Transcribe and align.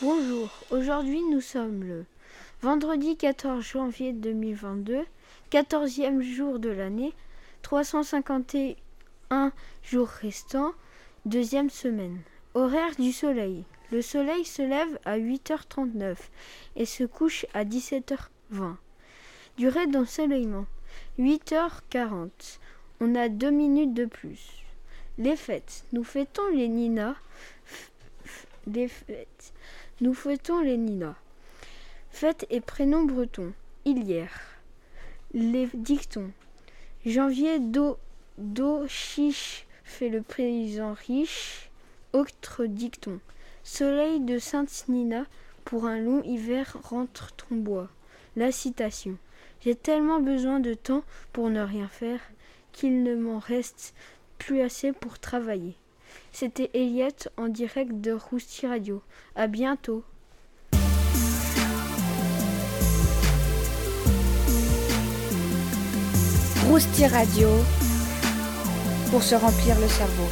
Bonjour, 0.00 0.48
aujourd'hui 0.70 1.20
nous 1.30 1.42
sommes 1.42 1.84
le 1.84 2.06
vendredi 2.62 3.18
14 3.18 3.62
janvier 3.62 4.14
2022, 4.14 5.04
14e 5.52 6.22
jour 6.22 6.58
de 6.58 6.70
l'année, 6.70 7.12
351 7.60 9.52
jours 9.82 10.08
restants, 10.08 10.72
deuxième 11.26 11.68
semaine. 11.68 12.16
Horaire 12.54 12.96
du 12.98 13.12
soleil. 13.12 13.64
Le 13.92 14.00
soleil 14.00 14.46
se 14.46 14.62
lève 14.62 14.98
à 15.04 15.18
8h39 15.18 16.16
et 16.76 16.86
se 16.86 17.04
couche 17.04 17.44
à 17.52 17.66
17h20. 17.66 18.76
Durée 19.58 19.86
d'ensoleillement 19.86 20.64
8h40. 21.18 22.60
On 23.00 23.16
a 23.16 23.28
deux 23.28 23.50
minutes 23.50 23.92
de 23.92 24.04
plus. 24.04 24.62
Les 25.18 25.34
fêtes. 25.34 25.84
Nous 25.92 26.04
fêtons 26.04 26.48
les 26.54 26.68
Nina. 26.68 27.16
Les 28.68 28.86
fêtes. 28.86 29.52
Nous 30.00 30.14
fêtons 30.14 30.60
les 30.60 30.76
Nina. 30.76 31.16
Fête 32.10 32.46
et 32.50 32.60
prénom 32.60 33.02
breton. 33.02 33.52
Hier. 33.84 34.30
Les 35.34 35.68
dictons. 35.74 36.30
Janvier 37.04 37.58
do, 37.58 37.98
do 38.36 38.86
chiche 38.86 39.66
fait 39.82 40.10
le 40.10 40.22
paysan 40.22 40.92
riche. 40.92 41.68
Autre 42.12 42.66
dicton. 42.66 43.18
Soleil 43.64 44.20
de 44.20 44.38
Sainte-Nina, 44.38 45.24
pour 45.64 45.86
un 45.86 45.98
long 45.98 46.22
hiver 46.22 46.76
rentre 46.84 47.32
ton 47.32 47.56
bois. 47.56 47.88
La 48.36 48.52
citation. 48.52 49.18
J'ai 49.60 49.74
tellement 49.74 50.20
besoin 50.20 50.60
de 50.60 50.74
temps 50.74 51.02
pour 51.32 51.50
ne 51.50 51.60
rien 51.60 51.88
faire 51.88 52.20
qu'il 52.72 53.02
ne 53.02 53.16
m'en 53.16 53.38
reste 53.38 53.92
plus 54.38 54.60
assez 54.60 54.92
pour 54.92 55.18
travailler. 55.18 55.74
C'était 56.30 56.70
Elliot 56.74 57.08
en 57.36 57.48
direct 57.48 58.00
de 58.00 58.12
Rousti 58.12 58.66
Radio. 58.66 59.02
À 59.34 59.48
bientôt. 59.48 60.04
Rousti 66.68 67.06
Radio 67.06 67.48
pour 69.10 69.22
se 69.22 69.34
remplir 69.34 69.74
le 69.80 69.88
cerveau. 69.88 70.28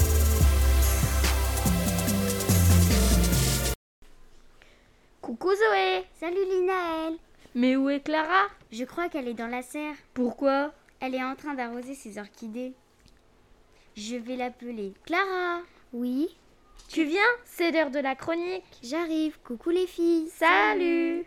Coucou 5.20 5.48
Zoé 5.48 6.04
Salut 6.20 6.44
Linaël 6.48 7.14
Mais 7.54 7.74
où 7.74 7.88
est 7.88 8.00
Clara? 8.00 8.44
Je 8.72 8.84
crois 8.84 9.08
qu'elle 9.08 9.28
est 9.28 9.34
dans 9.34 9.46
la 9.46 9.62
serre. 9.62 9.94
Pourquoi? 10.14 10.72
Elle 11.00 11.14
est 11.14 11.22
en 11.22 11.36
train 11.36 11.54
d'arroser 11.54 11.94
ses 11.94 12.18
orchidées. 12.18 12.72
Je 13.96 14.16
vais 14.16 14.36
l'appeler. 14.36 14.92
Clara 15.04 15.60
Oui 15.92 16.28
Tu 16.88 17.04
viens? 17.04 17.20
C'est 17.44 17.70
l'heure 17.70 17.90
de 17.90 18.00
la 18.00 18.14
chronique. 18.14 18.64
J'arrive. 18.82 19.38
Coucou 19.44 19.70
les 19.70 19.86
filles. 19.86 20.28
Salut 20.30 21.24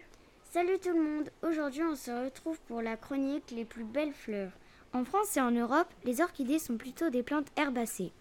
Salut 0.52 0.80
tout 0.80 0.90
le 0.90 1.02
monde. 1.02 1.30
Aujourd'hui, 1.44 1.84
on 1.84 1.96
se 1.96 2.12
retrouve 2.12 2.60
pour 2.68 2.82
la 2.82 2.98
chronique 2.98 3.52
Les 3.52 3.66
plus 3.66 3.84
belles 3.84 4.14
fleurs. 4.14 4.52
En 4.94 5.06
France 5.06 5.38
et 5.38 5.42
en 5.42 5.52
Europe, 5.52 5.88
les 6.04 6.22
orchidées 6.22 6.60
sont 6.60 6.78
plutôt 6.78 7.10
des 7.10 7.24
plantes 7.24 7.52
herbacées. 7.56 8.12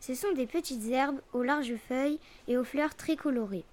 Ce 0.00 0.14
sont 0.14 0.32
des 0.32 0.46
petites 0.46 0.86
herbes 0.90 1.20
aux 1.32 1.42
larges 1.42 1.76
feuilles 1.88 2.18
et 2.48 2.56
aux 2.56 2.64
fleurs 2.64 2.94
très 2.94 3.16
colorées. 3.16 3.64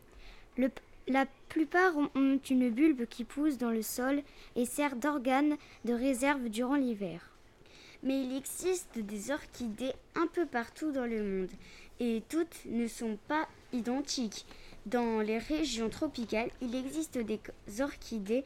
Le, 0.57 0.69
la 1.07 1.25
plupart 1.49 1.95
ont, 1.97 2.39
une 2.49 2.69
bulbe 2.69 3.05
qui 3.05 3.23
pousse 3.23 3.57
dans 3.57 3.71
le 3.71 3.81
sol 3.81 4.21
et 4.55 4.65
sert 4.65 4.95
d'organe 4.95 5.57
de 5.85 5.93
réserve 5.93 6.49
durant 6.49 6.75
l'hiver. 6.75 7.29
Mais 8.03 8.21
il 8.21 8.35
existe 8.35 8.99
des 8.99 9.31
orchidées 9.31 9.93
un 10.15 10.27
peu 10.27 10.45
partout 10.45 10.91
dans 10.91 11.05
le 11.05 11.23
monde 11.23 11.51
et 11.99 12.21
toutes 12.29 12.65
ne 12.65 12.87
sont 12.87 13.17
pas 13.27 13.47
identiques. 13.71 14.45
Dans 14.85 15.19
les 15.19 15.37
régions 15.37 15.89
tropicales, 15.89 16.51
il 16.61 16.75
existe 16.75 17.17
des 17.17 17.39
orchidées 17.79 18.43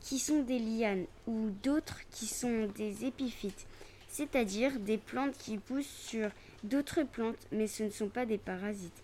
qui 0.00 0.18
sont 0.18 0.42
des 0.42 0.58
lianes 0.58 1.06
ou 1.26 1.50
d'autres 1.62 2.00
qui 2.10 2.26
sont 2.26 2.68
des 2.76 3.06
épiphytes, 3.06 3.66
c'est-à-dire 4.08 4.78
des 4.78 4.98
plantes 4.98 5.36
qui 5.38 5.56
poussent 5.58 5.86
sur 5.86 6.30
d'autres 6.62 7.02
plantes 7.02 7.46
mais 7.52 7.66
ce 7.66 7.84
ne 7.84 7.90
sont 7.90 8.08
pas 8.08 8.26
des 8.26 8.38
parasites. 8.38 9.02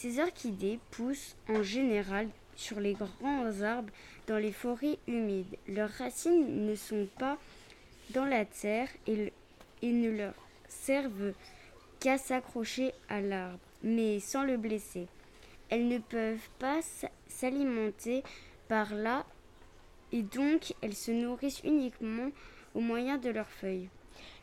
Ces 0.00 0.20
orchidées 0.20 0.78
poussent 0.92 1.34
en 1.48 1.64
général 1.64 2.28
sur 2.54 2.78
les 2.78 2.94
grands 2.94 3.62
arbres 3.62 3.92
dans 4.28 4.38
les 4.38 4.52
forêts 4.52 4.96
humides. 5.08 5.56
Leurs 5.66 5.90
racines 5.90 6.64
ne 6.66 6.76
sont 6.76 7.08
pas 7.18 7.36
dans 8.10 8.24
la 8.24 8.44
terre 8.44 8.88
et, 9.08 9.32
ne 9.82 10.10
leur 10.10 10.34
servent 10.68 11.32
qu'à 11.98 12.16
s'accrocher 12.16 12.92
à 13.08 13.20
l'arbre, 13.20 13.58
mais 13.82 14.20
sans 14.20 14.44
le 14.44 14.56
blesser. 14.56 15.08
Elles 15.68 15.88
ne 15.88 15.98
peuvent 15.98 16.48
pas 16.60 16.78
s'alimenter 17.26 18.22
par 18.68 18.94
là 18.94 19.26
et 20.12 20.22
donc 20.22 20.74
elles 20.80 20.94
se 20.94 21.10
nourrissent 21.10 21.64
uniquement 21.64 22.30
au 22.76 22.80
moyen 22.80 23.18
de 23.18 23.30
leurs 23.30 23.50
feuilles. 23.50 23.88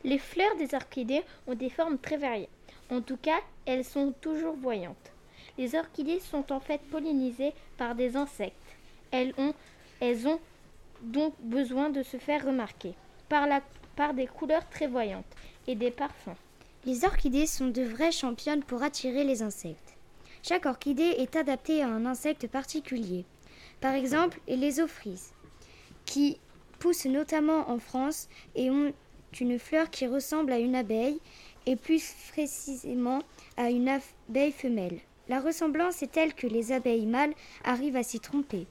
Les 0.04 0.18
fleurs 0.18 0.56
des 0.58 0.74
orchidées 0.74 1.22
ont 1.46 1.54
des 1.54 1.70
formes 1.70 1.96
très 1.96 2.18
variées. 2.18 2.50
En 2.90 3.00
tout 3.00 3.16
cas, 3.16 3.40
elles 3.64 3.86
sont 3.86 4.12
toujours 4.20 4.56
voyantes. 4.56 5.15
Les 5.58 5.74
orchidées 5.74 6.20
sont 6.20 6.52
en 6.52 6.60
fait 6.60 6.80
pollinisées 6.90 7.52
par 7.78 7.94
des 7.94 8.16
insectes. 8.16 8.54
Elles 9.10 9.34
ont, 9.38 10.40
donc 11.02 11.34
besoin 11.40 11.90
de 11.90 12.02
se 12.02 12.16
faire 12.18 12.44
remarquer 12.44 12.94
par, 13.28 14.14
des 14.14 14.26
couleurs 14.26 14.68
très 14.68 14.86
voyantes 14.86 15.24
et 15.66 15.74
des 15.74 15.90
parfums. 15.90 16.36
Les 16.84 17.04
orchidées 17.04 17.46
sont 17.46 17.68
de 17.68 17.82
vraies 17.82 18.12
championnes 18.12 18.62
pour 18.62 18.82
attirer 18.82 19.24
les 19.24 19.42
insectes. 19.42 19.96
Chaque 20.42 20.66
orchidée 20.66 21.14
est 21.18 21.34
adaptée 21.34 21.82
à 21.82 21.88
un 21.88 22.06
insecte 22.06 22.46
particulier. 22.46 23.24
Par 23.80 23.94
exemple, 23.94 24.40
les 24.46 24.80
ophrys, 24.80 25.32
qui 26.04 26.38
poussent 26.78 27.06
notamment 27.06 27.68
en 27.70 27.78
France 27.78 28.28
et 28.54 28.70
ont 28.70 28.92
une 29.40 29.58
fleur 29.58 29.90
qui 29.90 30.06
ressemble 30.06 30.52
à 30.52 30.58
une 30.58 30.76
abeille 30.76 31.20
et 31.66 31.76
plus 31.76 32.14
précisément 32.32 33.22
à 33.56 33.70
une 33.70 33.88
abeille 33.88 34.52
femelle. 34.52 35.00
La 35.28 35.40
ressemblance 35.40 36.02
est 36.02 36.12
telle 36.12 36.34
que 36.34 36.46
les 36.46 36.72
abeilles 36.72 37.06
mâles 37.06 37.34
arrivent 37.64 37.96
à 37.96 38.02
s'y 38.02 38.20
tromper. 38.20 38.66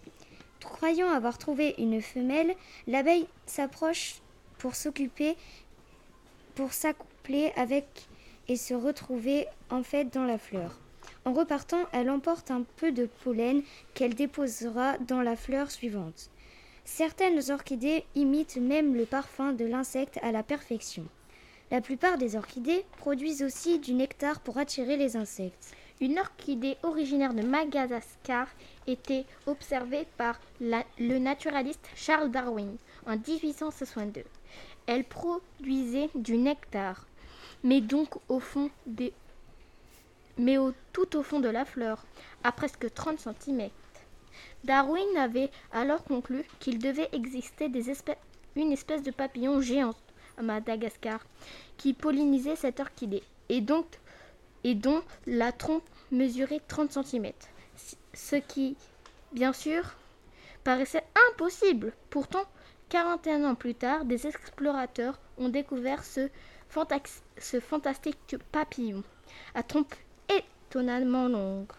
Croyant 0.62 1.10
avoir 1.10 1.38
trouvé 1.38 1.76
une 1.78 2.02
femelle, 2.02 2.56
l'abeille 2.88 3.28
s'approche 3.46 4.22
pour 4.58 4.76
s'occuper, 4.76 5.36
pour 6.56 6.74
s'accoupler 6.74 7.52
avec 7.56 7.86
et 8.48 8.56
se 8.56 8.74
retrouver 8.74 9.48
en 9.70 9.84
fait 9.84 10.14
dans 10.14 10.24
la 10.24 10.38
fleur. 10.38 10.80
En 11.26 11.34
repartant, 11.34 11.86
elle 11.92 12.10
emporte 12.10 12.52
un 12.52 12.64
peu 12.78 12.92
de 12.92 13.08
pollen 13.24 13.64
qu'elle 13.94 14.16
déposera 14.16 14.98
dans 15.00 15.22
la 15.22 15.36
fleur 15.36 15.72
suivante. 15.72 16.30
Certaines 16.84 17.52
orchidées 17.52 18.06
imitent 18.14 18.58
même 18.58 18.96
le 18.96 19.06
parfum 19.06 19.54
de 19.54 19.66
l'insecte 19.66 20.20
à 20.22 20.32
la 20.32 20.44
perfection. 20.44 21.06
La 21.72 21.82
plupart 21.82 22.20
des 22.20 22.36
orchidées 22.36 22.86
produisent 22.98 23.42
aussi 23.42 23.80
du 23.80 23.94
nectar 23.94 24.40
pour 24.40 24.60
attirer 24.60 24.98
les 24.98 25.16
insectes. 25.16 25.74
Une 26.02 26.20
orchidée 26.20 26.78
originaire 26.84 27.34
de 27.34 27.42
Madagascar 27.42 28.48
était 28.86 29.26
observée 29.46 30.06
par 30.18 30.40
le 30.60 31.18
naturaliste 31.18 31.88
Charles 31.96 32.32
Darwin 32.32 32.76
en 33.08 33.16
1862. 33.16 34.24
Elle 34.88 35.06
produisait 35.06 36.10
du 36.14 36.38
nectar, 36.38 37.08
mais 37.64 37.82
donc 37.82 38.16
au 38.28 38.40
fond 38.40 38.70
des 38.86 39.14
mais 40.38 40.58
au, 40.58 40.74
tout 40.92 41.16
au 41.16 41.24
fond 41.24 41.40
de 41.40 41.48
la 41.48 41.64
fleur, 41.64 42.06
à 42.44 42.52
presque 42.52 42.94
30 42.94 43.20
cm. 43.20 43.70
Darwin 44.66 45.18
avait 45.18 45.50
alors 45.72 46.04
conclu 46.04 46.44
qu'il 46.60 46.80
devait 46.80 47.10
exister 47.14 47.72
une 48.58 48.72
espèce 48.74 49.02
de 49.02 49.12
papillon 49.12 49.62
géant 49.62 49.94
à 50.38 50.42
Madagascar 50.42 51.26
qui 51.78 51.94
pollinisait 51.94 52.58
cette 52.58 52.82
orchidée 52.82 53.24
et, 53.48 53.62
donc, 53.62 53.86
et 54.66 54.74
dont 54.74 55.04
la 55.28 55.52
trompe 55.52 55.88
mesurait 56.12 56.60
30 56.68 56.92
cm. 56.92 57.32
Ce 58.14 58.36
qui, 58.36 58.76
bien 59.32 59.54
sûr, 59.54 59.96
paraissait 60.64 61.04
impossible. 61.30 61.94
Pourtant, 62.10 62.46
41 62.90 63.44
ans 63.44 63.56
plus 63.56 63.76
tard, 63.76 64.06
des 64.06 64.26
explorateurs 64.26 65.20
ont 65.38 65.50
découvert 65.50 66.04
ce, 66.04 66.30
ce 67.38 67.60
fantastique 67.60 68.38
papillon 68.52 69.04
à 69.54 69.62
trompe 69.62 69.94
étonnamment 70.30 71.28
longue. 71.28 71.72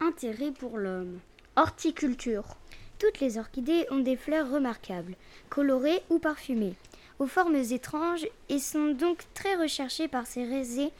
Intérêt 0.00 0.52
pour 0.52 0.78
l'homme. 0.78 1.20
Horticulture. 1.56 2.56
Toutes 2.98 3.20
les 3.20 3.36
orchidées 3.36 3.86
ont 3.90 3.98
des 3.98 4.16
fleurs 4.16 4.50
remarquables, 4.50 5.14
colorées 5.50 6.02
ou 6.08 6.18
parfumées, 6.18 6.74
aux 7.18 7.26
formes 7.26 7.56
étranges 7.56 8.26
et 8.48 8.58
sont 8.58 8.92
donc 8.92 9.24
très 9.34 9.56
recherchées 9.56 10.08
par 10.08 10.26
ces, 10.26 10.44
raisons 10.44 10.90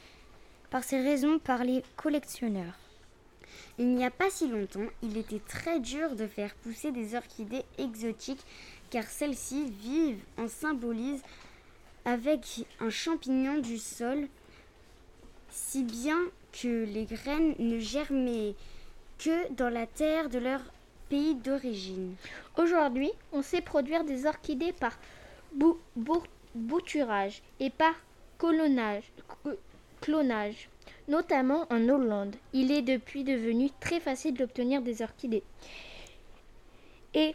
par, 0.71 0.85
ces 0.85 1.01
raisons 1.01 1.39
par 1.39 1.65
les 1.65 1.83
collectionneurs. 1.97 2.79
Il 3.79 3.95
n'y 3.95 4.05
a 4.05 4.11
pas 4.11 4.31
si 4.31 4.49
longtemps, 4.49 4.87
il 5.03 5.17
était 5.17 5.41
très 5.47 5.81
dur 5.81 6.17
de 6.17 6.27
faire 6.27 6.55
pousser 6.57 6.91
des 6.91 7.15
orchidées 7.15 7.65
exotiques 7.79 8.45
car 8.91 9.05
celles-ci 9.05 9.71
vivent 9.71 10.23
en 10.37 10.49
symbolise 10.49 11.23
avec 12.05 12.65
un 12.81 12.91
champignon 12.91 13.59
du 13.59 13.79
sol, 13.79 14.29
si 15.51 15.85
bien 15.85 16.19
que 16.53 16.85
les 16.85 17.05
graines 17.05 17.55
ne 17.59 17.79
germaient 17.79 18.55
que 19.19 19.53
dans 19.53 19.69
la 19.69 19.87
terre 19.87 20.29
de 20.29 20.39
leur 20.39 20.61
pays 21.09 21.35
d'origine. 21.35 22.15
Aujourd'hui, 22.57 23.11
on 23.33 23.43
sait 23.43 23.61
produire 23.61 24.05
des 24.05 24.27
orchidées 24.27 24.73
par 24.73 24.99
bouturage 26.55 27.43
et 27.61 27.71
par 27.71 27.95
clonage, 30.01 30.69
notamment 31.09 31.67
en 31.71 31.89
Hollande. 31.89 32.37
Il 32.53 32.71
est 32.71 32.83
depuis 32.83 33.25
devenu 33.25 33.71
très 33.81 34.01
facile 34.01 34.35
d'obtenir 34.35 34.83
des 34.83 35.03
orchidées. 35.03 35.43
Et 37.15 37.35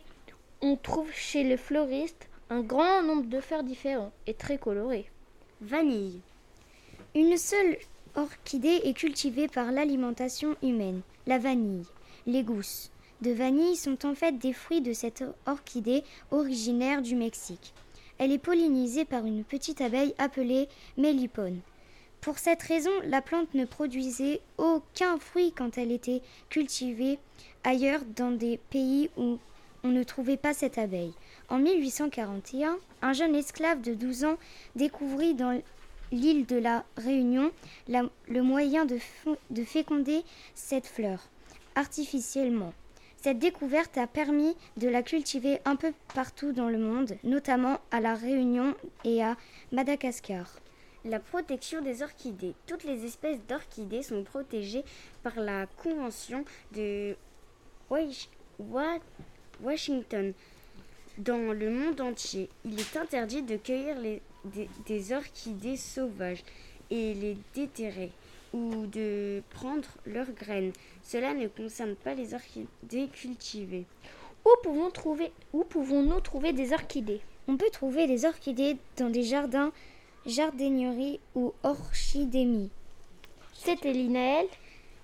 on 0.62 0.76
trouve 0.76 1.12
chez 1.14 1.44
les 1.44 1.58
fleuristes 1.58 2.30
un 2.50 2.62
grand 2.62 3.02
nombre 3.02 3.28
de 3.28 3.40
fleurs 3.40 3.64
différents 3.64 4.12
et 4.28 4.34
très 4.34 4.58
colorées. 4.58 5.10
Vanille. 5.62 6.22
Une 7.16 7.38
seule 7.38 7.78
orchidée 8.16 8.82
est 8.84 8.94
cultivée 8.94 9.48
par 9.48 9.72
l'alimentation 9.72 10.56
humaine, 10.62 11.02
la 11.26 11.40
vanille. 11.40 11.86
Les 12.26 12.44
gousses 12.44 12.92
de 13.22 13.32
vanille 13.32 13.76
sont 13.76 14.06
en 14.06 14.16
fait 14.16 14.38
des 14.38 14.54
fruits 14.54 14.82
de 14.82 14.94
cette 14.94 15.24
orchidée 15.46 16.04
originaire 16.32 17.02
du 17.02 17.16
Mexique. 17.16 17.74
Elle 18.18 18.32
est 18.32 18.38
pollinisée 18.38 19.06
par 19.06 19.26
une 19.26 19.44
petite 19.44 19.82
abeille 19.82 20.14
appelée 20.18 20.68
mélipone. 20.98 21.60
Pour 22.24 22.40
cette 22.40 22.64
raison, 22.64 22.92
la 23.04 23.22
plante 23.22 23.54
ne 23.54 23.66
produisait 23.66 24.40
aucun 24.58 25.20
fruit 25.20 25.52
quand 25.52 25.78
elle 25.78 25.92
était 25.92 26.22
cultivée 26.50 27.20
ailleurs 27.66 28.00
dans 28.16 28.32
des 28.32 28.62
pays 28.70 29.10
où 29.18 29.40
on 29.84 29.90
ne 29.90 30.04
trouvait 30.04 30.38
pas 30.38 30.54
cette 30.54 30.78
abeille. 30.78 31.14
En 31.50 31.60
1841, 31.60 32.78
un 33.02 33.12
jeune 33.12 33.36
esclave 33.36 33.82
de 33.82 33.94
12 33.94 34.24
ans 34.24 34.38
découvrit 34.78 35.34
dans 35.34 35.62
l'île 36.14 36.46
de 36.46 36.56
la 36.56 36.86
Réunion 36.96 37.52
le 37.90 38.42
moyen 38.42 38.86
de, 38.86 39.00
de 39.50 39.64
féconder 39.66 40.24
cette 40.56 40.88
fleur 40.88 41.28
artificiellement. 41.76 42.74
Cette 43.18 43.40
découverte 43.40 43.98
a 43.98 44.08
permis 44.08 44.56
de 44.78 44.88
la 44.88 45.04
cultiver 45.04 45.60
un 45.66 45.76
peu 45.76 45.92
partout 46.16 46.54
dans 46.54 46.70
le 46.70 46.78
monde, 46.78 47.18
notamment 47.26 47.82
à 47.92 48.00
la 48.00 48.16
Réunion 48.16 48.76
et 49.04 49.22
à 49.22 49.36
Madagascar. 49.74 50.63
La 51.06 51.20
protection 51.20 51.82
des 51.82 52.02
orchidées. 52.02 52.54
Toutes 52.66 52.86
les 52.86 53.04
espèces 53.04 53.40
d'orchidées 53.50 54.04
sont 54.04 54.24
protégées 54.24 54.86
par 55.22 55.38
la 55.38 55.66
Convention 55.66 56.46
de 56.74 57.18
Washington. 59.62 60.34
Dans 61.18 61.52
le 61.52 61.70
monde 61.70 62.00
entier, 62.00 62.50
il 62.64 62.80
est 62.80 62.96
interdit 62.96 63.42
de 63.42 63.58
cueillir 63.58 63.98
des, 64.86 65.14
orchidées 65.14 65.76
sauvages 65.76 66.44
et 66.90 67.14
les 67.14 67.38
déterrer 67.54 68.12
ou 68.54 68.86
de 68.86 69.44
prendre 69.50 69.90
leurs 70.06 70.32
graines. 70.32 70.72
Cela 71.02 71.34
ne 71.34 71.48
concerne 71.48 71.96
pas 71.96 72.14
les 72.14 72.34
orchidées 72.34 73.10
cultivées. 73.12 73.86
Où 74.46 74.50
pouvons-nous 74.64 74.92
trouver, 74.92 75.32
pouvons 75.70 76.22
trouver 76.22 76.54
des 76.54 76.72
orchidées? 76.72 77.20
On 77.50 77.58
peut 77.58 77.70
trouver 77.74 78.08
des 78.08 78.24
orchidées 78.24 78.78
dans 78.96 79.10
des 79.10 79.24
jardins 79.24 79.74
jardinières 80.26 81.20
ou 81.36 81.54
orchidémies. 81.64 82.70
C'était 83.54 83.94
Linaël, 83.94 84.48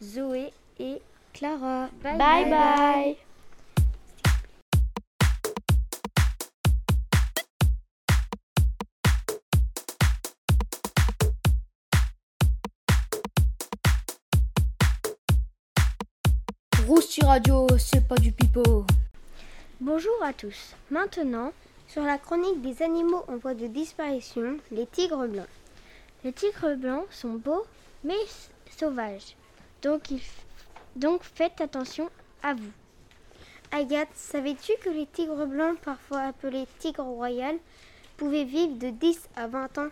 Zoé 0.01 0.51
et 0.79 1.01
Clara. 1.33 1.89
bye. 2.03 2.17
bye. 2.17 2.49
bye. 2.49 3.17
Rousti 16.87 17.23
Radio, 17.23 17.67
c'est 17.77 18.07
pas 18.07 18.17
du 18.17 18.31
pipeau. 18.31 18.85
Bonjour 19.79 20.11
à 20.23 20.33
tous. 20.33 20.75
Maintenant, 20.89 21.53
sur 21.89 22.03
la 22.03 22.19
chronique 22.19 22.61
des 22.61 22.83
animaux 22.83 23.23
en 23.27 23.37
voie 23.37 23.55
de 23.55 23.65
disparition, 23.65 24.57
les 24.71 24.85
tigres 24.85 25.27
blancs. 25.27 25.47
Les 26.23 26.31
tigres 26.31 26.75
blancs 26.75 27.07
sont 27.09 27.33
beaux, 27.33 27.65
mais 28.03 28.13
sauvages. 28.77 29.35
Donc, 29.81 31.23
faites 31.23 31.59
attention 31.59 32.11
à 32.43 32.53
vous. 32.53 32.71
Agathe, 33.71 34.09
savais-tu 34.13 34.73
que 34.83 34.89
les 34.89 35.07
tigres 35.07 35.47
blancs, 35.47 35.79
parfois 35.79 36.21
appelés 36.21 36.67
tigres 36.77 37.03
royales, 37.03 37.57
pouvaient 38.17 38.45
vivre 38.45 38.77
de 38.77 38.91
10 38.91 39.27
à 39.35 39.47
20 39.47 39.77
ans? 39.79 39.89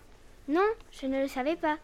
Non, 0.48 0.68
je 0.92 1.08
ne 1.08 1.24
le 1.24 1.28
savais 1.28 1.56
pas. 1.56 1.78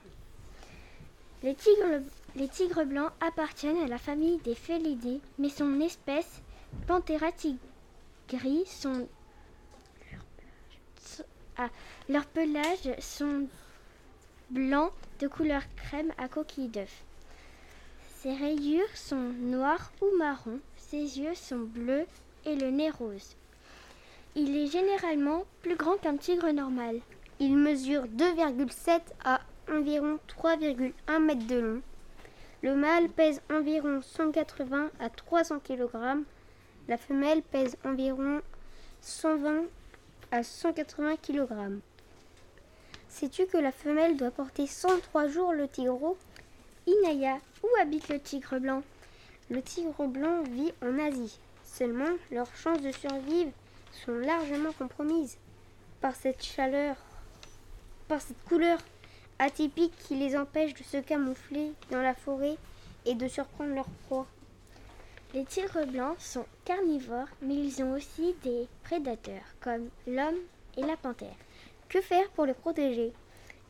Les 1.42 1.56
tigres, 1.56 2.04
les 2.36 2.48
tigres 2.48 2.86
blancs 2.86 3.12
appartiennent 3.20 3.82
à 3.82 3.88
la 3.88 3.98
famille 3.98 4.38
des 4.40 4.56
félidés, 4.56 5.22
mais 5.40 5.50
son 5.50 5.80
espèce, 5.82 6.42
Panthera 6.86 7.32
tigris, 7.32 8.66
sont 8.68 9.08
leurs 12.10 12.26
pelages 12.26 13.00
sont 13.00 13.48
blancs 14.50 14.92
de 15.20 15.28
couleur 15.28 15.62
crème 15.76 16.12
à 16.18 16.28
coquille 16.28 16.68
d'œuf. 16.68 17.04
Ses 18.18 18.34
rayures 18.34 18.96
sont 18.96 19.34
noires 19.40 19.92
ou 20.02 20.18
marron, 20.18 20.60
ses 20.78 21.20
yeux 21.20 21.36
sont 21.36 21.60
bleus 21.60 22.06
et 22.46 22.56
le 22.56 22.70
nez 22.70 22.90
rose. 22.90 23.36
Il 24.36 24.56
est 24.56 24.68
généralement 24.68 25.46
plus 25.62 25.76
grand 25.76 25.98
qu'un 25.98 26.18
tigre 26.18 26.50
normal. 26.52 27.00
Il 27.40 27.58
mesure 27.58 28.06
2,7 28.06 29.02
à 29.24 29.42
environ 29.72 30.20
3,1 30.28 31.20
mètres 31.20 31.48
de 31.48 31.60
long. 31.60 31.82
Le 32.62 32.76
mâle 32.76 33.10
pèse 33.10 33.42
environ 33.52 34.02
180 34.02 34.90
à 35.00 35.10
300 35.10 35.60
kg. 35.60 35.90
La 36.88 36.98
femelle 36.98 37.42
pèse 37.42 37.78
environ 37.84 38.42
120 39.02 39.66
à 40.34 40.42
180 40.42 41.18
kg. 41.18 41.48
Sais-tu 43.08 43.46
que 43.46 43.58
la 43.58 43.72
femelle 43.72 44.18
doit 44.18 44.32
porter 44.32 44.66
103 44.66 45.28
jours 45.28 45.54
le 45.54 45.68
tigre 45.68 46.16
Inaya, 46.88 47.38
où 47.62 47.68
habite 47.80 48.10
le 48.10 48.20
tigre 48.20 48.58
blanc? 48.58 48.82
Le 49.52 49.62
tigre 49.62 50.08
blanc 50.08 50.42
vit 50.42 50.74
en 50.82 50.98
Asie. 50.98 51.38
Seulement, 51.64 52.10
leurs 52.32 52.56
chances 52.56 52.82
de 52.82 52.92
survivre 52.92 53.52
sont 53.92 54.16
largement 54.16 54.72
compromises 54.72 55.38
par 56.02 56.16
cette 56.16 56.42
chaleur, 56.42 56.96
par 58.08 58.20
cette 58.20 58.44
couleur 58.46 58.80
atypiques 59.38 59.96
qui 60.00 60.16
les 60.16 60.36
empêchent 60.36 60.74
de 60.74 60.84
se 60.84 60.98
camoufler 60.98 61.74
dans 61.92 62.02
la 62.02 62.16
forêt 62.16 62.58
et 63.06 63.14
de 63.14 63.28
surprendre 63.28 63.76
leur 63.76 63.88
proie. 64.08 64.26
Les 65.34 65.46
tigres 65.46 65.88
blancs 65.88 66.20
sont 66.20 66.46
carnivores, 66.64 67.28
mais 67.42 67.56
ils 67.56 67.82
ont 67.82 67.94
aussi 67.94 68.36
des 68.44 68.68
prédateurs, 68.84 69.56
comme 69.62 69.90
l'homme 70.06 70.38
et 70.78 70.82
la 70.82 70.96
panthère. 70.96 71.36
Que 71.90 72.02
faire 72.02 72.30
pour 72.36 72.46
les 72.46 72.54
protéger? 72.54 73.14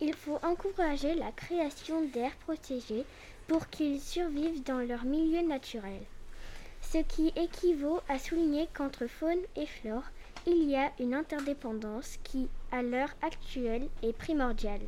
Il 0.01 0.13
faut 0.13 0.39
encourager 0.43 1.15
la 1.15 1.31
création 1.31 2.01
d'aires 2.13 2.35
protégées 2.45 3.05
pour 3.47 3.69
qu'ils 3.69 4.01
survivent 4.01 4.61
dans 4.63 4.79
leur 4.79 5.05
milieu 5.05 5.41
naturel. 5.47 6.01
Ce 6.81 6.97
qui 6.97 7.31
équivaut 7.37 8.01
à 8.09 8.19
souligner 8.19 8.67
qu'entre 8.73 9.07
faune 9.07 9.39
et 9.55 9.65
flore, 9.65 10.03
il 10.45 10.69
y 10.69 10.75
a 10.75 10.91
une 10.99 11.13
interdépendance 11.13 12.17
qui, 12.25 12.49
à 12.73 12.81
l'heure 12.81 13.15
actuelle, 13.21 13.87
est 14.01 14.11
primordiale. 14.11 14.81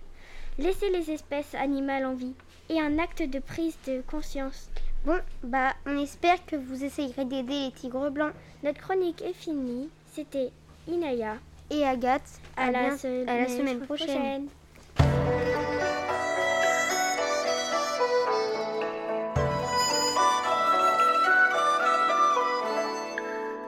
Laissez 0.58 0.90
les 0.90 1.10
espèces 1.10 1.56
animales 1.56 2.06
en 2.06 2.16
vie 2.16 2.36
et 2.68 2.82
un 2.82 3.00
acte 3.00 3.24
de 3.24 3.40
prise 3.40 3.78
de 3.88 4.02
conscience. 4.02 4.70
Bon, 5.06 5.20
bah, 5.44 5.74
on 5.86 6.00
espère 6.00 6.44
que 6.48 6.56
vous 6.56 6.84
essayerez 6.84 7.26
d'aider 7.26 7.66
les 7.66 7.72
tigres 7.72 8.10
blancs. 8.10 8.34
Notre 8.64 8.82
chronique 8.82 9.22
est 9.22 9.34
finie. 9.34 9.88
C'était 10.12 10.50
Inaya 10.88 11.36
et 11.70 11.86
Agathe. 11.86 12.42
À, 12.58 12.72
la, 12.72 12.98
semaine, 12.98 13.82
prochaine. 13.82 14.48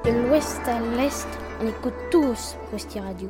De 0.05 0.27
l'ouest 0.27 0.61
à 0.65 0.79
l'est, 0.95 1.27
on 1.61 1.67
écoute 1.67 1.93
tous 2.09 2.55
Rusty 2.71 2.99
Radio. 2.99 3.29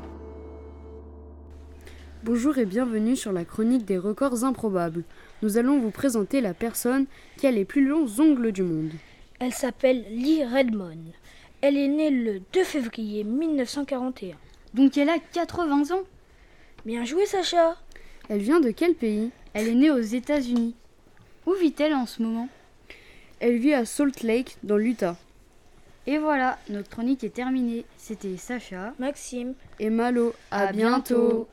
Bonjour 2.23 2.57
et 2.57 2.65
bienvenue 2.65 3.17
sur 3.17 3.33
la 3.33 3.43
chronique 3.43 3.83
des 3.83 3.97
records 3.97 4.45
improbables. 4.45 5.03
Nous 5.41 5.57
allons 5.57 5.79
vous 5.79 5.91
présenter 5.91 6.41
la 6.41 6.53
personne 6.53 7.05
qui 7.37 7.47
a 7.47 7.51
les 7.51 7.65
plus 7.65 7.85
longs 7.85 8.07
ongles 8.19 8.51
du 8.51 8.63
monde. 8.63 8.91
Elle 9.39 9.53
s'appelle 9.53 10.05
Lee 10.09 10.43
Redmond. 10.43 11.13
Elle 11.61 11.77
est 11.77 11.87
née 11.87 12.09
le 12.09 12.41
2 12.53 12.63
février 12.63 13.23
1941. 13.23 14.35
Donc 14.73 14.97
elle 14.97 15.09
a 15.09 15.19
80 15.19 15.95
ans 15.95 16.03
Bien 16.85 17.03
joué 17.05 17.25
Sacha 17.25 17.75
Elle 18.29 18.41
vient 18.41 18.59
de 18.59 18.71
quel 18.71 18.95
pays? 18.95 19.31
Elle 19.53 19.67
est 19.67 19.75
née 19.75 19.91
aux 19.91 19.99
États-Unis. 19.99 20.75
Où 21.45 21.53
vit-elle 21.53 21.93
en 21.93 22.05
ce 22.05 22.21
moment? 22.21 22.49
Elle 23.39 23.57
vit 23.57 23.73
à 23.73 23.85
Salt 23.85 24.23
Lake, 24.23 24.57
dans 24.63 24.77
l'Utah. 24.77 25.17
Et 26.07 26.17
voilà, 26.17 26.57
notre 26.69 26.89
chronique 26.89 27.23
est 27.23 27.33
terminée. 27.33 27.85
C'était 27.97 28.37
Sacha. 28.37 28.93
Maxime. 28.97 29.53
Et 29.79 29.89
Malo, 29.89 30.33
à, 30.51 30.71
bientôt. 30.71 31.47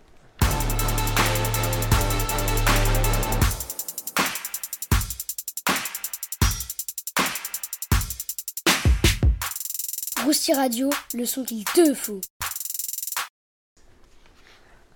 Radio, 10.53 10.91
le 11.15 11.27
son 11.27 11.45
qu'il 11.45 11.65
te 11.65 11.95
faut. 11.95 12.21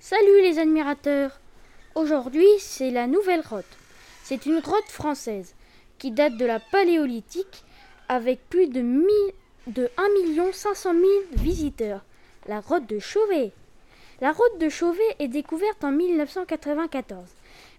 Salut 0.00 0.42
les 0.42 0.59
admirateurs 0.59 1.38
Aujourd'hui, 1.95 2.49
c'est 2.59 2.90
la 2.90 3.07
nouvelle 3.07 3.42
grotte. 3.42 3.78
C'est 4.25 4.47
une 4.47 4.59
grotte 4.59 4.88
française 4.88 5.54
qui 5.99 6.11
date 6.11 6.37
de 6.37 6.45
la 6.45 6.59
Paléolithique 6.59 7.62
avec 8.09 8.40
plus 8.49 8.66
de, 8.66 8.83
de 9.68 9.88
1 9.97 10.52
500 10.52 10.92
000 10.92 11.04
visiteurs. 11.35 12.04
La 12.49 12.61
grotte 12.61 12.88
de 12.88 12.99
Chauvet. 12.99 13.52
La 14.21 14.33
grotte 14.33 14.59
de 14.59 14.68
Chauvet 14.68 15.16
est 15.21 15.28
découverte 15.28 15.85
en 15.85 15.92
1994. 15.92 17.21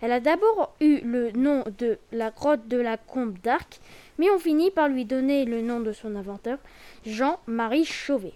Elle 0.01 0.13
a 0.13 0.19
d'abord 0.19 0.73
eu 0.79 0.99
le 1.01 1.31
nom 1.31 1.63
de 1.77 1.97
la 2.11 2.31
grotte 2.31 2.67
de 2.67 2.77
la 2.77 2.97
Combe 2.97 3.37
d'Arc, 3.39 3.79
mais 4.17 4.29
on 4.29 4.39
finit 4.39 4.71
par 4.71 4.87
lui 4.87 5.05
donner 5.05 5.43
le 5.45 5.61
nom 5.61 5.81
de 5.81 5.91
son 5.91 6.15
inventeur, 6.15 6.57
Jean-Marie 7.05 7.85
Chauvet. 7.85 8.33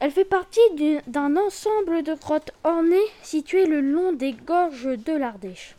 Elle 0.00 0.10
fait 0.10 0.24
partie 0.24 0.60
d'un 1.06 1.36
ensemble 1.36 2.02
de 2.02 2.14
grottes 2.14 2.50
ornées 2.64 2.96
situées 3.22 3.66
le 3.66 3.80
long 3.80 4.12
des 4.12 4.32
gorges 4.32 4.98
de 4.98 5.12
l'Ardèche. 5.12 5.76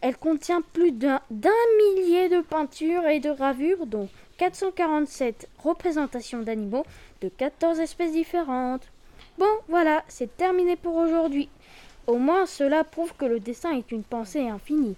Elle 0.00 0.16
contient 0.16 0.62
plus 0.72 0.92
d'un 0.92 1.20
millier 1.30 2.28
de 2.28 2.40
peintures 2.40 3.08
et 3.08 3.18
de 3.18 3.32
gravures, 3.32 3.86
dont 3.86 4.08
447 4.36 5.48
représentations 5.58 6.42
d'animaux 6.42 6.86
de 7.20 7.28
14 7.28 7.80
espèces 7.80 8.12
différentes. 8.12 8.86
Bon, 9.38 9.50
voilà, 9.68 10.04
c'est 10.06 10.36
terminé 10.36 10.76
pour 10.76 10.94
aujourd'hui. 10.94 11.48
Au 12.08 12.16
moins, 12.16 12.46
cela 12.46 12.84
prouve 12.84 13.12
que 13.18 13.26
le 13.26 13.38
dessin 13.38 13.72
est 13.72 13.92
une 13.92 14.02
pensée 14.02 14.48
infinie. 14.48 14.96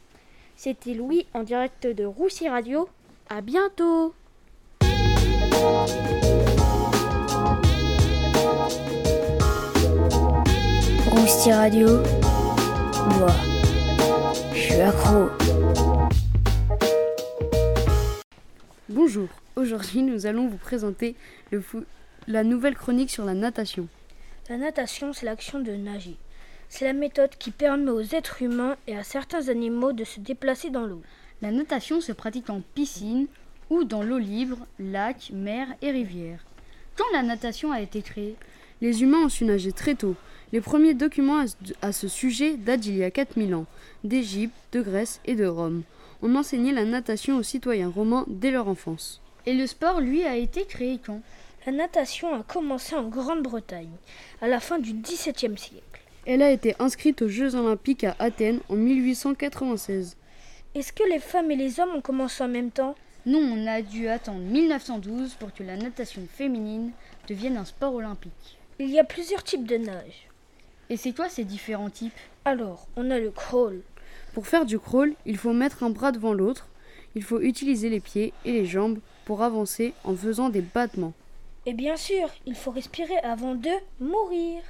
C'était 0.55 0.95
Louis 0.95 1.26
en 1.35 1.43
direct 1.43 1.85
de 1.85 2.05
Roussy 2.05 2.49
Radio. 2.49 2.88
À 3.29 3.40
bientôt! 3.40 4.14
Rousti 11.11 11.52
Radio, 11.52 11.88
moi, 13.19 13.33
je 14.55 14.61
suis 14.61 14.81
accro. 14.81 15.31
Bonjour, 18.88 19.26
aujourd'hui 19.57 20.02
nous 20.02 20.26
allons 20.26 20.47
vous 20.47 20.59
présenter 20.59 21.17
le 21.50 21.61
la 22.29 22.45
nouvelle 22.45 22.76
chronique 22.76 23.11
sur 23.11 23.25
la 23.25 23.35
natation. 23.35 23.88
La 24.49 24.59
natation, 24.59 25.12
c'est 25.12 25.26
l'action 25.26 25.59
de 25.59 25.73
nager. 25.73 26.17
C'est 26.73 26.85
la 26.85 26.93
méthode 26.93 27.37
qui 27.37 27.50
permet 27.50 27.91
aux 27.91 28.00
êtres 28.00 28.43
humains 28.43 28.77
et 28.87 28.97
à 28.97 29.03
certains 29.03 29.49
animaux 29.49 29.93
de 29.93 30.05
se 30.05 30.21
déplacer 30.21 30.71
dans 30.71 30.87
l'eau. 30.87 31.03
La 31.43 31.50
natation 31.50 32.00
se 32.00 32.12
pratique 32.12 32.49
en 32.49 32.62
piscine 32.75 33.27
ou 33.71 33.83
dans 33.83 34.05
l'eau 34.05 34.19
libre, 34.19 34.57
lac, 34.79 35.31
mer 35.35 35.67
et 35.83 35.91
rivière. 35.91 36.39
Quand 36.97 37.05
la 37.12 37.23
natation 37.23 37.73
a 37.73 37.81
été 37.81 38.03
créée 38.03 38.37
Les 38.81 39.03
humains 39.03 39.25
ont 39.25 39.29
su 39.29 39.45
nager 39.45 39.73
très 39.73 39.97
tôt. 39.97 40.15
Les 40.53 40.61
premiers 40.61 40.95
documents 40.95 41.45
à 41.83 41.93
ce 41.93 42.07
sujet 42.07 42.57
datent 42.57 42.81
d'il 42.81 42.97
y 42.97 43.05
a 43.05 43.11
4000 43.11 43.55
ans, 43.57 43.67
d'Égypte, 44.05 44.55
de 44.73 44.81
Grèce 44.81 45.21
et 45.25 45.35
de 45.35 45.47
Rome. 45.47 45.83
On 46.23 46.37
enseignait 46.37 46.73
la 46.73 46.85
natation 46.85 47.37
aux 47.37 47.43
citoyens 47.43 47.91
romains 47.91 48.25
dès 48.29 48.53
leur 48.53 48.69
enfance. 48.69 49.21
Et 49.45 49.55
le 49.55 49.67
sport, 49.67 50.00
lui, 50.00 50.23
a 50.23 50.37
été 50.37 50.65
créé 50.67 51.00
quand? 51.05 51.21
La 51.67 51.73
natation 51.73 52.33
a 52.33 52.45
commencé 52.45 52.95
en 52.95 53.09
Grande-Bretagne, 53.09 53.91
à 54.41 54.47
la 54.47 54.61
fin 54.61 54.79
du 54.79 54.93
XVIIe 54.93 55.59
siècle. 55.59 55.90
Elle 56.27 56.43
a 56.43 56.50
été 56.50 56.75
inscrite 56.79 57.23
aux 57.23 57.29
Jeux 57.29 57.55
olympiques 57.55 58.05
à 58.05 58.15
Athènes 58.19 58.61
en 58.69 58.77
1896. 58.77 60.17
Est-ce 60.75 60.93
que 60.93 61.09
les 61.09 61.19
femmes 61.19 61.50
et 61.50 61.57
les 61.57 61.81
hommes 61.81 61.95
ont 61.97 62.03
commencé 62.03 62.45
en 62.45 62.49
même 62.49 62.71
temps? 62.71 62.95
Non, 63.25 63.41
on 63.41 63.67
a 63.67 63.81
dû 63.81 64.07
attendre 64.07 64.41
1912 64.41 65.35
pour 65.35 65.53
que 65.53 65.62
la 65.62 65.77
natation 65.77 66.23
féminine 66.31 66.91
devienne 67.27 67.57
un 67.57 67.65
sport 67.65 67.95
olympique. 67.95 68.59
Il 68.79 68.91
y 68.91 68.99
a 68.99 69.05
plusieurs 69.05 69.43
types 69.43 69.67
de 69.67 69.79
nage. 69.79 70.29
Et 70.91 70.97
c'est 70.97 71.12
quoi 71.12 71.29
ces 71.29 71.45
différents 71.45 71.91
types? 71.91 72.12
Alors, 72.45 72.87
on 72.97 73.11
a 73.11 73.19
le 73.19 73.31
crawl. 73.31 73.81
Pour 74.35 74.47
faire 74.47 74.67
du 74.67 74.79
crawl, 74.79 75.15
il 75.25 75.39
faut 75.39 75.53
mettre 75.53 75.83
un 75.83 75.91
bras 75.91 76.12
devant 76.12 76.35
l'autre. 76.35 76.69
Il 77.15 77.23
faut 77.23 77.41
utiliser 77.41 77.89
les 77.89 78.00
pieds 78.00 78.33
et 78.45 78.53
les 78.53 78.67
jambes 78.67 78.99
pour 79.25 79.43
avancer 79.43 79.95
en 80.05 80.15
faisant 80.15 80.50
des 80.50 80.61
battements. 80.61 81.15
Et 81.67 81.73
bien 81.73 81.97
sûr, 81.97 82.29
il 82.47 82.55
faut 82.55 82.71
respirer 82.71 83.19
avant 83.19 83.55
de 83.55 83.71
mourir. 84.00 84.62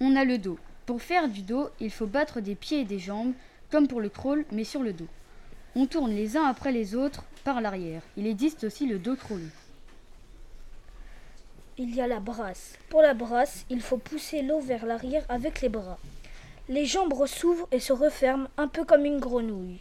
On 0.00 0.16
a 0.16 0.24
le 0.24 0.38
dos. 0.38 0.58
Pour 0.86 1.02
faire 1.02 1.28
du 1.28 1.42
dos, 1.42 1.68
il 1.80 1.90
faut 1.90 2.06
battre 2.06 2.40
des 2.40 2.54
pieds 2.54 2.80
et 2.80 2.84
des 2.84 2.98
jambes, 2.98 3.32
comme 3.70 3.86
pour 3.86 4.00
le 4.00 4.08
crawl, 4.08 4.44
mais 4.52 4.64
sur 4.64 4.82
le 4.82 4.92
dos. 4.92 5.08
On 5.76 5.86
tourne 5.86 6.10
les 6.10 6.36
uns 6.36 6.44
après 6.44 6.72
les 6.72 6.94
autres 6.94 7.24
par 7.44 7.60
l'arrière. 7.60 8.02
Il 8.16 8.26
existe 8.26 8.64
aussi 8.64 8.86
le 8.86 8.98
dos 8.98 9.16
crawl 9.16 9.42
il 11.80 11.94
y 11.94 12.02
a 12.02 12.06
la 12.06 12.20
brasse. 12.20 12.74
Pour 12.90 13.00
la 13.00 13.14
brasse, 13.14 13.64
il 13.70 13.80
faut 13.80 13.96
pousser 13.96 14.42
l'eau 14.42 14.60
vers 14.60 14.84
l'arrière 14.84 15.24
avec 15.30 15.62
les 15.62 15.70
bras. 15.70 15.98
Les 16.68 16.84
jambes 16.84 17.14
s'ouvrent 17.26 17.68
et 17.72 17.80
se 17.80 17.94
referment 17.94 18.48
un 18.58 18.68
peu 18.68 18.84
comme 18.84 19.06
une 19.06 19.18
grenouille. 19.18 19.78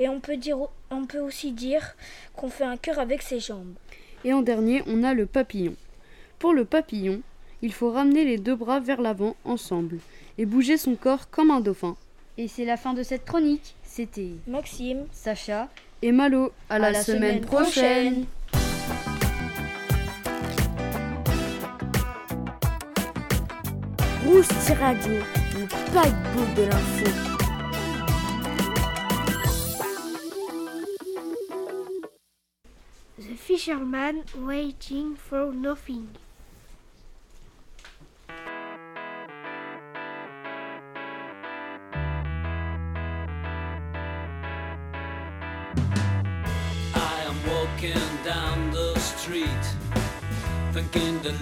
Et 0.00 0.08
on 0.08 0.18
peut, 0.18 0.36
dire, 0.36 0.58
on 0.90 1.06
peut 1.06 1.20
aussi 1.20 1.52
dire 1.52 1.94
qu'on 2.34 2.48
fait 2.48 2.64
un 2.64 2.76
cœur 2.76 2.98
avec 2.98 3.22
ses 3.22 3.38
jambes. 3.38 3.74
Et 4.24 4.32
en 4.32 4.42
dernier, 4.42 4.82
on 4.88 5.04
a 5.04 5.14
le 5.14 5.26
papillon. 5.26 5.76
Pour 6.40 6.52
le 6.52 6.64
papillon, 6.64 7.22
il 7.62 7.72
faut 7.72 7.90
ramener 7.90 8.24
les 8.24 8.38
deux 8.38 8.54
bras 8.54 8.80
vers 8.80 9.00
l'avant 9.00 9.36
ensemble 9.44 9.98
et 10.38 10.46
bouger 10.46 10.76
son 10.76 10.94
corps 10.94 11.30
comme 11.30 11.50
un 11.50 11.60
dauphin. 11.60 11.96
Et 12.38 12.48
c'est 12.48 12.64
la 12.64 12.76
fin 12.76 12.92
de 12.92 13.02
cette 13.02 13.24
chronique. 13.24 13.74
C'était 13.82 14.32
Maxime, 14.46 15.06
Sacha 15.10 15.68
et 16.02 16.12
Malo. 16.12 16.52
À, 16.68 16.78
la, 16.78 17.02
semaine, 17.02 17.40
prochaine. 17.40 18.26
Rousti 24.26 24.72
Radio, 24.74 25.14
le 25.54 25.66
paquebot 25.94 26.60
de 26.60 26.68
l'info. 26.68 27.06
The 33.18 33.34
fisherman 33.34 34.24
waiting 34.44 35.16
for 35.16 35.52
nothing. 35.52 36.08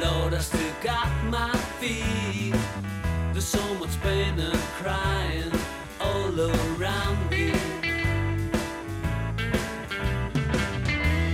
Lord 0.00 0.34
I 0.34 0.38
still 0.38 0.74
got 0.82 1.08
my 1.24 1.52
feet. 1.80 2.54
There's 3.32 3.44
so 3.44 3.74
much 3.74 4.00
pain 4.02 4.38
and 4.38 4.58
crying 4.80 5.52
all 6.00 6.40
around 6.40 7.30
me. 7.30 7.52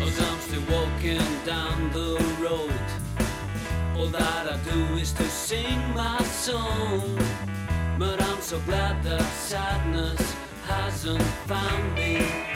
As 0.03 0.21
I'm 0.21 0.41
still 0.41 0.65
walking 0.71 1.27
down 1.45 1.91
the 1.93 2.19
road, 2.41 2.85
all 3.97 4.09
that 4.09 4.53
I 4.55 4.57
do 4.71 4.97
is 4.97 5.13
to 5.15 5.25
sing 5.25 5.81
my 5.95 6.23
song. 6.23 7.19
But 7.99 8.23
I'm 8.23 8.41
so 8.41 8.59
glad 8.61 9.03
that 9.05 9.23
sadness 9.23 10.35
hasn't 10.67 11.23
found 11.47 11.95
me. 11.95 12.50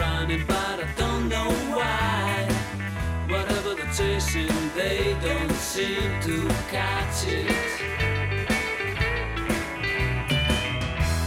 Running, 0.00 0.44
but 0.46 0.76
I 0.84 0.88
don't 0.96 1.28
know 1.28 1.50
why. 1.76 2.48
Whatever 3.28 3.70
they're 3.78 3.92
chasing, 3.92 4.56
they 4.74 5.16
don't 5.26 5.52
seem 5.72 6.10
to 6.28 6.36
catch 6.74 7.18
it. 7.26 7.70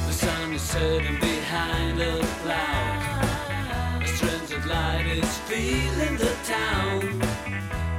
The 0.07 0.13
sun 0.23 0.53
is 0.53 0.61
setting 0.61 1.19
behind 1.19 2.01
a 2.01 2.15
cloud. 2.41 4.03
A 4.03 4.07
strange 4.07 4.65
light 4.65 5.07
is 5.21 5.37
filling 5.49 6.17
the 6.25 6.33
town. 6.55 7.01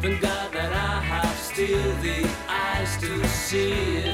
Thank 0.02 0.20
God 0.20 0.52
that 0.52 0.72
I 0.72 0.94
have 1.12 1.36
still 1.50 1.92
the 2.06 2.18
eyes 2.48 2.92
to 3.02 3.10
see. 3.28 3.44
see 3.54 3.72
it. 3.98 4.13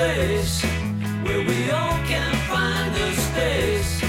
Place 0.00 0.62
where 1.24 1.42
we 1.50 1.70
all 1.70 1.98
can 2.12 2.32
find 2.48 2.92
a 2.96 3.12
space. 3.26 4.02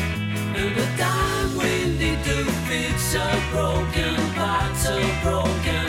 And 0.58 0.72
the 0.80 0.88
time 0.98 1.50
we 1.62 1.74
need 2.00 2.20
to 2.30 2.38
fix 2.70 3.14
our 3.24 3.40
broken 3.52 4.16
parts, 4.40 4.88
broken 5.22 5.81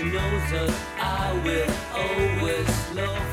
she 0.00 0.06
knows 0.06 0.50
that 0.50 0.70
I 0.98 1.32
will 1.44 1.70
always 1.94 2.94
love 2.94 3.29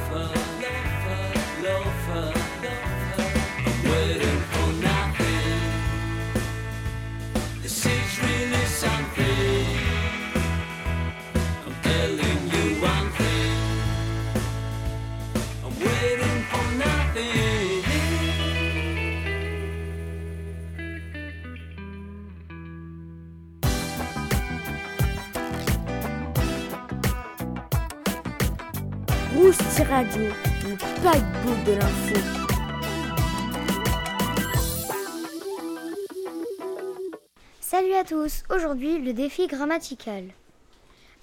Salut 37.59 37.93
à 37.93 38.03
tous, 38.03 38.43
aujourd'hui 38.49 38.99
le 38.99 39.13
défi 39.13 39.47
grammatical. 39.47 40.25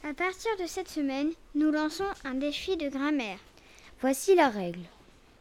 À 0.03 0.13
partir 0.13 0.51
de 0.61 0.67
cette 0.67 0.89
semaine, 0.89 1.31
nous 1.55 1.71
lançons 1.71 2.05
un 2.25 2.35
défi 2.35 2.77
de 2.77 2.89
grammaire. 2.89 3.39
Voici 4.01 4.35
la 4.35 4.49
règle. 4.49 4.81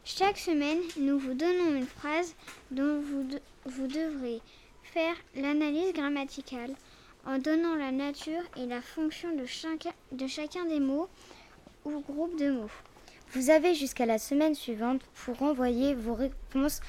Chaque 0.04 0.38
semaine, 0.38 0.78
nous 0.98 1.18
vous 1.18 1.34
donnons 1.34 1.74
une 1.74 1.86
phrase 1.86 2.34
dont 2.70 3.00
vous, 3.00 3.24
de- 3.24 3.40
vous 3.66 3.86
devrez 3.88 4.40
faire 4.82 5.16
l'analyse 5.34 5.92
grammaticale 5.92 6.74
en 7.26 7.38
donnant 7.38 7.74
la 7.74 7.90
nature 7.90 8.42
et 8.56 8.66
la 8.66 8.80
fonction 8.80 9.34
de 9.34 9.44
de 10.12 10.26
chacun 10.28 10.64
des 10.66 10.80
mots 10.80 11.08
ou 11.84 12.00
groupes 12.00 12.38
de 12.38 12.50
mots. 12.50 12.70
Vous 13.34 13.50
avez 13.50 13.74
jusqu'à 13.74 14.06
la 14.06 14.18
semaine 14.18 14.54
suivante 14.54 15.02
pour 15.24 15.42
envoyer 15.42 15.92
vos 15.92 16.14
réponses 16.14 16.80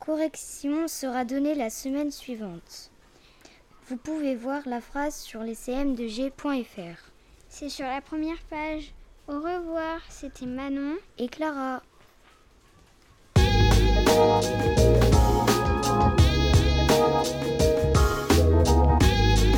correction 0.00 0.86
sera 0.86 1.24
donnée 1.24 1.54
la 1.54 1.70
semaine 1.70 2.10
suivante. 2.10 2.90
Vous 3.88 3.96
pouvez 3.96 4.36
voir 4.36 4.60
la 4.66 4.82
phrase 4.82 5.16
sur 5.16 5.40
lescm2g.fr. 5.40 7.10
C'est 7.48 7.70
sur 7.70 7.86
la 7.86 8.02
première 8.02 8.42
page. 8.50 8.92
Au 9.26 9.40
revoir, 9.40 10.00
c'était 10.10 10.44
Manon 10.44 10.96
et 11.16 11.28
Clara. 11.28 11.82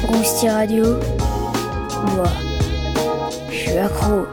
Rousti 0.07 0.48
Radio, 0.48 0.85
moi, 2.14 2.29
je 3.50 3.57
suis 3.57 3.76
accro. 3.76 4.26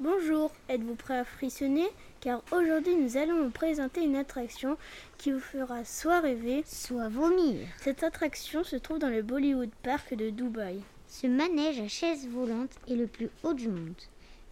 Bonjour, 0.00 0.50
êtes-vous 0.70 0.94
prêt 0.94 1.18
à 1.18 1.24
frissonner? 1.24 1.84
Car 2.22 2.40
aujourd'hui 2.52 2.96
nous 2.96 3.18
allons 3.18 3.44
vous 3.44 3.50
présenter 3.50 4.02
une 4.02 4.16
attraction 4.16 4.78
qui 5.18 5.30
vous 5.30 5.40
fera 5.40 5.84
soit 5.84 6.20
rêver, 6.20 6.64
Soit 6.66 7.10
vomir. 7.10 7.68
Cette 7.76 8.02
attraction 8.02 8.64
se 8.64 8.76
trouve 8.76 8.98
dans 8.98 9.10
le 9.10 9.20
Bollywood 9.20 9.70
Park 9.82 10.14
de 10.14 10.30
Dubaï. 10.30 10.80
Ce 11.18 11.26
manège 11.26 11.80
à 11.80 11.88
chaise 11.88 12.28
volante 12.28 12.72
est 12.88 12.94
le 12.94 13.06
plus 13.06 13.30
haut 13.42 13.54
du 13.54 13.68
monde. 13.68 14.02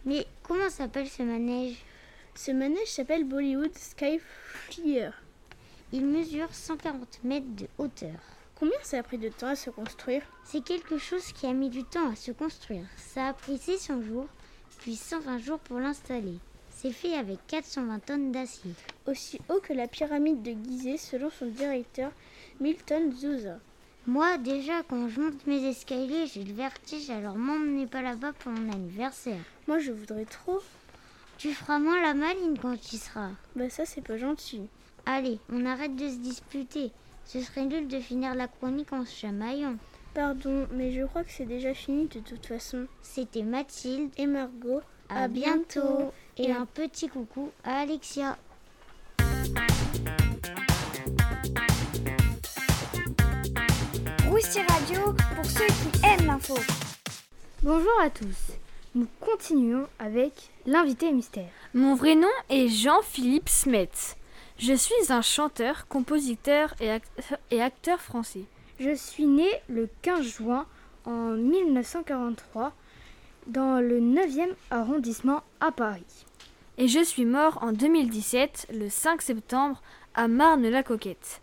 Mais 0.03 0.25
comment 0.41 0.71
s'appelle 0.71 1.07
ce 1.07 1.21
manège? 1.21 1.77
Ce 2.33 2.49
manège 2.49 2.87
s'appelle 2.87 3.23
Bollywood 3.23 3.77
Sky 3.77 4.17
Flyer. 4.17 5.13
Il 5.93 6.07
mesure 6.07 6.51
140 6.51 7.23
mètres 7.23 7.55
de 7.55 7.67
hauteur. 7.77 8.17
Combien 8.55 8.79
ça 8.81 8.97
a 8.97 9.03
pris 9.03 9.19
de 9.19 9.29
temps 9.29 9.49
à 9.49 9.55
se 9.55 9.69
construire? 9.69 10.23
C'est 10.43 10.63
quelque 10.63 10.97
chose 10.97 11.31
qui 11.33 11.45
a 11.45 11.53
mis 11.53 11.69
du 11.69 11.83
temps 11.83 12.09
à 12.09 12.15
se 12.15 12.31
construire. 12.31 12.87
Ça 12.97 13.27
a 13.27 13.33
pris 13.33 13.59
600 13.59 14.01
jours, 14.01 14.27
puis 14.79 14.95
120 14.95 15.37
jours 15.37 15.59
pour 15.59 15.77
l'installer. 15.77 16.39
C'est 16.71 16.93
fait 16.93 17.13
avec 17.13 17.45
420 17.45 17.99
tonnes 17.99 18.31
d'acier. 18.31 18.71
Aussi 19.05 19.39
haut 19.49 19.59
que 19.59 19.73
la 19.73 19.87
pyramide 19.87 20.41
de 20.41 20.55
Gizeh 20.67 20.97
selon 20.97 21.29
son 21.29 21.45
directeur 21.45 22.11
Milton 22.59 23.11
Zouza. 23.15 23.59
Moi, 24.07 24.37
déjà, 24.37 24.83
quand 24.87 25.07
je 25.07 25.19
monte 25.19 25.47
mes 25.47 25.67
escaliers, 25.67 26.27
j'ai 26.27 26.43
le 26.43 26.53
vertige, 26.53 27.09
alors 27.09 27.35
m'emmenez 27.35 27.87
pas 27.87 28.03
là-bas 28.03 28.33
pour 28.33 28.51
mon 28.51 28.71
anniversaire. 28.71 29.39
Moi 29.67 29.79
je 29.79 29.91
voudrais 29.91 30.25
trop. 30.25 30.61
Tu 31.39 31.53
feras 31.53 31.79
moins 31.79 32.01
la 32.01 32.13
maline 32.13 32.57
quand 32.61 32.79
tu 32.79 32.97
seras. 32.97 33.31
Bah 33.55 33.69
ça 33.69 33.85
c'est 33.85 34.01
pas 34.05 34.17
gentil. 34.17 34.61
Allez, 35.07 35.39
on 35.51 35.65
arrête 35.65 35.95
de 35.95 36.07
se 36.07 36.17
disputer. 36.17 36.91
Ce 37.25 37.41
serait 37.41 37.65
nul 37.65 37.87
de 37.87 37.99
finir 37.99 38.35
la 38.35 38.47
chronique 38.47 38.93
en 38.93 39.05
se 39.05 39.15
chamaillant. 39.15 39.75
Pardon, 40.13 40.67
mais 40.71 40.91
je 40.91 41.03
crois 41.05 41.23
que 41.23 41.31
c'est 41.31 41.45
déjà 41.45 41.73
fini 41.73 42.07
de 42.07 42.19
toute 42.19 42.45
façon. 42.45 42.85
C'était 43.01 43.41
Mathilde. 43.43 44.11
Et 44.17 44.27
Margot, 44.27 44.81
À, 45.09 45.27
bientôt. 45.27 46.13
Et 46.37 46.51
un 46.51 46.65
petit 46.65 47.07
coucou 47.07 47.51
à 47.63 47.79
Alexia. 47.79 48.37
Radio 54.39 55.13
pour 55.33 55.45
ceux 55.45 55.65
qui 55.67 56.05
aiment 56.05 56.25
l'info. 56.27 56.55
Bonjour 57.63 57.93
à 58.03 58.09
tous. 58.09 58.51
Nous 58.93 59.07
continuons 59.21 59.87
avec 59.97 60.49
l'invité 60.65 61.09
mystère. 61.13 61.47
Mon 61.73 61.95
vrai 61.95 62.15
nom 62.15 62.27
est 62.49 62.67
Jean-Philippe 62.67 63.47
Smet. 63.47 63.89
Je 64.57 64.73
suis 64.73 64.93
un 65.13 65.21
chanteur, 65.21 65.87
compositeur 65.87 66.75
et, 66.81 66.91
act- 66.91 67.37
et 67.49 67.61
acteur 67.61 68.01
français. 68.01 68.43
Je 68.77 68.93
suis 68.93 69.25
né 69.25 69.47
le 69.69 69.87
15 70.01 70.21
juin 70.25 70.65
en 71.05 71.29
1943 71.29 72.73
dans 73.47 73.79
le 73.79 74.01
9e 74.01 74.53
arrondissement 74.69 75.43
à 75.61 75.71
Paris. 75.71 76.25
Et 76.77 76.89
je 76.89 77.01
suis 77.01 77.23
mort 77.25 77.59
en 77.61 77.71
2017, 77.71 78.67
le 78.73 78.89
5 78.89 79.21
septembre, 79.21 79.81
à 80.13 80.27
Marne-la-Coquette. 80.27 81.39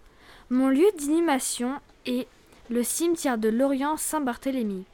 Mon 0.51 0.69
lieu 0.69 0.85
d'inhumation 0.99 1.81
est 2.05 2.29
le 2.73 2.83
cimetière 2.83 3.37
de 3.37 3.51
Lorient-Saint-Barthélemy. 3.51 4.85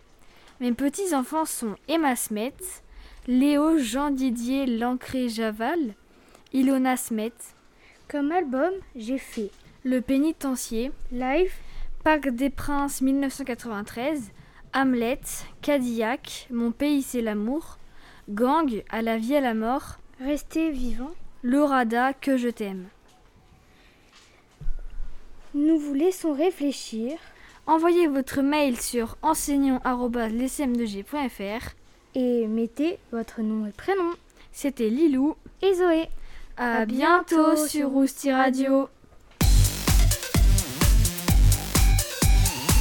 Mes 0.60 0.72
petits-enfants 0.72 1.44
sont 1.44 1.76
Emma 1.86 2.16
Smet, 2.16 2.54
Léo 3.28 3.78
Jean-Didier 3.78 4.66
Lancré-Javal, 4.66 5.94
Ilona 6.52 6.96
Smet. 6.96 7.32
Comme 8.08 8.32
album, 8.32 8.72
j'ai 8.96 9.18
fait 9.18 9.52
Le 9.84 10.00
Pénitencier, 10.00 10.90
Live, 11.12 11.52
Parc 12.02 12.30
des 12.30 12.50
Princes 12.50 13.00
1993, 13.00 14.32
Hamlet, 14.74 15.20
Cadillac, 15.62 16.48
Mon 16.50 16.72
pays 16.72 17.02
c'est 17.02 17.22
l'amour, 17.22 17.78
Gang, 18.28 18.82
À 18.90 19.02
la 19.02 19.18
vie 19.18 19.36
à 19.36 19.40
la 19.40 19.54
mort, 19.54 19.98
Rester 20.20 20.72
vivant. 20.72 21.12
Lorada, 21.44 22.12
Que 22.12 22.36
je 22.36 22.48
t'aime. 22.48 22.88
Nous 25.54 25.78
vous 25.78 25.94
laissons 25.94 26.32
réfléchir. 26.32 27.16
Envoyez 27.68 28.08
votre 28.08 28.40
mail 28.40 28.80
sur 28.80 29.18
enseignant.lescm2g.fr 29.20 31.74
et 32.14 32.46
mettez 32.46 32.98
votre 33.12 33.42
nom 33.42 33.66
et 33.66 33.72
prénom. 33.72 34.10
C'était 34.52 34.88
Lilou 34.88 35.36
et 35.60 35.74
Zoé. 35.74 36.08
À, 36.56 36.86
bientôt, 36.86 37.56
sur 37.56 37.90
Rousti 37.90 38.32
Radio. 38.32 38.88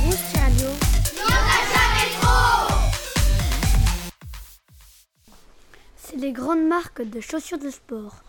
Rousti 0.06 0.40
Radio. 0.40 0.68
C'est 5.98 6.16
les 6.16 6.32
grandes 6.32 6.66
marques 6.66 7.02
de 7.02 7.20
chaussures 7.20 7.60
de 7.60 7.72
sport. 7.72 8.24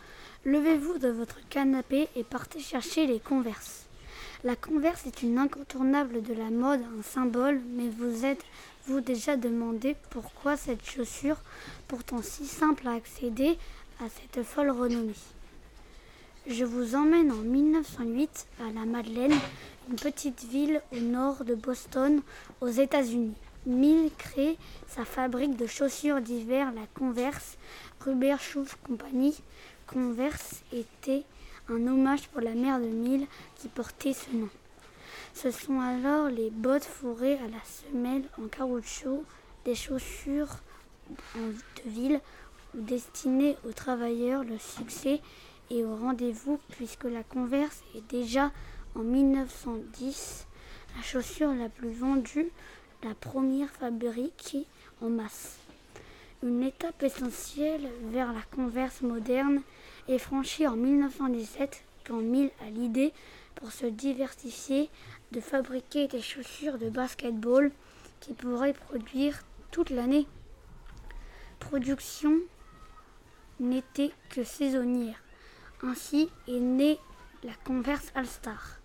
Levez-vous 0.45 0.99
de 0.99 1.11
votre 1.11 1.39
canapé 1.51 2.09
et 2.17 2.25
partez 2.25 2.59
chercher 2.59 3.07
les 3.07 3.21
Converse. 3.21 3.88
La 4.45 4.55
Converse 4.55 5.05
est 5.05 5.25
une 5.25 5.37
incontournable 5.37 6.23
de 6.23 6.33
la 6.33 6.51
mode, 6.51 6.81
un 6.97 7.03
symbole, 7.03 7.61
mais 7.71 7.89
vous 7.89 8.25
êtes-vous 8.25 9.01
déjà 9.01 9.37
demandé 9.37 9.97
pourquoi 10.11 10.57
cette 10.57 10.89
chaussure, 10.89 11.39
pourtant 11.89 12.23
si 12.23 12.47
simple 12.47 12.87
à 12.87 12.93
accéder, 12.93 13.59
a 13.99 14.05
cette 14.09 14.45
folle 14.45 14.71
renommée 14.71 15.17
Je 16.47 16.65
vous 16.65 16.95
emmène 16.95 17.33
en 17.33 17.43
1908 17.43 18.47
à 18.61 18.73
la 18.73 18.87
Madeleine, 18.87 19.35
une 19.91 19.97
petite 19.97 20.45
ville 20.45 20.83
au 20.93 21.01
nord 21.01 21.45
de 21.45 21.57
Boston, 21.57 22.21
aux 22.61 22.69
États-Unis. 22.69 23.35
Mill 23.67 24.09
crée 24.17 24.57
sa 24.87 25.05
fabrique 25.05 25.57
de 25.57 25.67
chaussures 25.67 26.21
d'hiver, 26.21 26.71
la 26.77 26.87
Converse, 26.95 27.59
Rubber 28.05 28.37
Shoes 28.39 28.77
Company. 28.87 29.35
Converse 29.89 30.63
était 30.73 31.25
un 31.69 31.87
hommage 31.87 32.29
pour 32.29 32.41
la 32.41 32.55
mère 32.55 32.81
de 32.81 32.87
Mill 32.87 33.27
qui 33.57 33.69
portait 33.69 34.13
ce 34.13 34.35
nom. 34.35 34.49
Ce 35.35 35.51
sont 35.51 35.81
alors 35.81 36.29
les 36.29 36.51
bottes 36.51 36.85
fourrées 36.85 37.39
à 37.39 37.49
la 37.49 37.63
semelle 37.65 38.25
en 38.43 38.49
caoutchouc, 38.49 39.25
des 39.65 39.75
chaussures 39.75 40.57
de 41.35 41.91
ville 41.91 42.21
destinées 42.75 43.57
aux 43.67 43.73
travailleurs. 43.73 44.45
Le 44.45 44.59
succès 44.59 45.21
est 45.71 45.85
au 45.85 45.97
rendez-vous 45.97 46.59
puisque 46.71 47.05
la 47.05 47.23
Converse 47.23 47.83
est 47.95 48.09
déjà 48.11 48.51
en 48.95 49.01
1910 49.01 50.47
la 50.97 51.03
chaussure 51.03 51.55
la 51.55 51.69
plus 51.69 51.93
vendue, 51.93 52.51
la 53.05 53.15
première 53.15 53.71
fabriquée 53.71 54.65
en 55.03 55.11
masse. 55.11 55.59
Une 56.43 56.63
étape 56.63 57.03
essentielle 57.03 57.89
vers 58.11 58.33
la 58.33 58.43
Converse 58.55 59.03
moderne 59.03 59.63
est 60.09 60.19
franchie 60.19 60.67
en 60.67 60.77
1917 60.77 61.85
quand 62.07 62.21
Mill 62.21 62.51
a 62.67 62.71
l'idée, 62.71 63.13
pour 63.55 63.73
se 63.73 63.87
diversifier, 63.87 64.89
de 65.33 65.41
fabriquer 65.41 66.09
des 66.09 66.23
chaussures 66.23 66.79
de 66.79 66.89
basketball 66.89 67.71
qui 68.21 68.33
pourraient 68.33 68.73
produire 68.73 69.43
toute 69.71 69.91
l'année. 69.91 70.27
Production 71.59 72.39
n'était 73.61 74.13
que 74.31 74.45
saisonnière. 74.45 75.23
Ainsi 75.83 76.31
est 76.47 76.61
née 76.61 76.99
la 77.43 77.53
Converse 77.65 78.11
All-Star. 78.15 78.79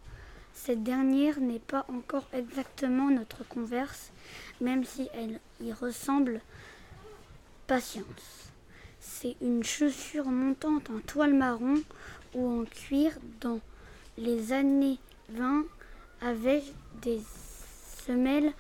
Cette 0.54 0.84
dernière 0.84 1.40
n'est 1.40 1.60
pas 1.60 1.86
encore 1.88 2.28
exactement 2.34 3.10
notre 3.10 3.48
Converse, 3.48 4.12
même 4.62 4.84
si 4.84 5.10
elle 5.14 5.40
y 5.62 5.72
ressemble. 5.72 6.42
Patience. 7.68 8.53
C'est 9.06 9.36
une 9.42 9.66
chaussure 9.66 10.28
montante 10.28 10.90
en 10.90 11.00
toile 11.00 11.34
marron 11.34 11.84
ou 12.34 12.62
en 12.62 12.64
cuir 12.64 13.12
dans 13.42 13.60
les 14.18 14.54
années 14.54 14.98
20 15.28 15.66
avec 16.22 16.64
des 17.02 17.20
semelles 18.06 18.54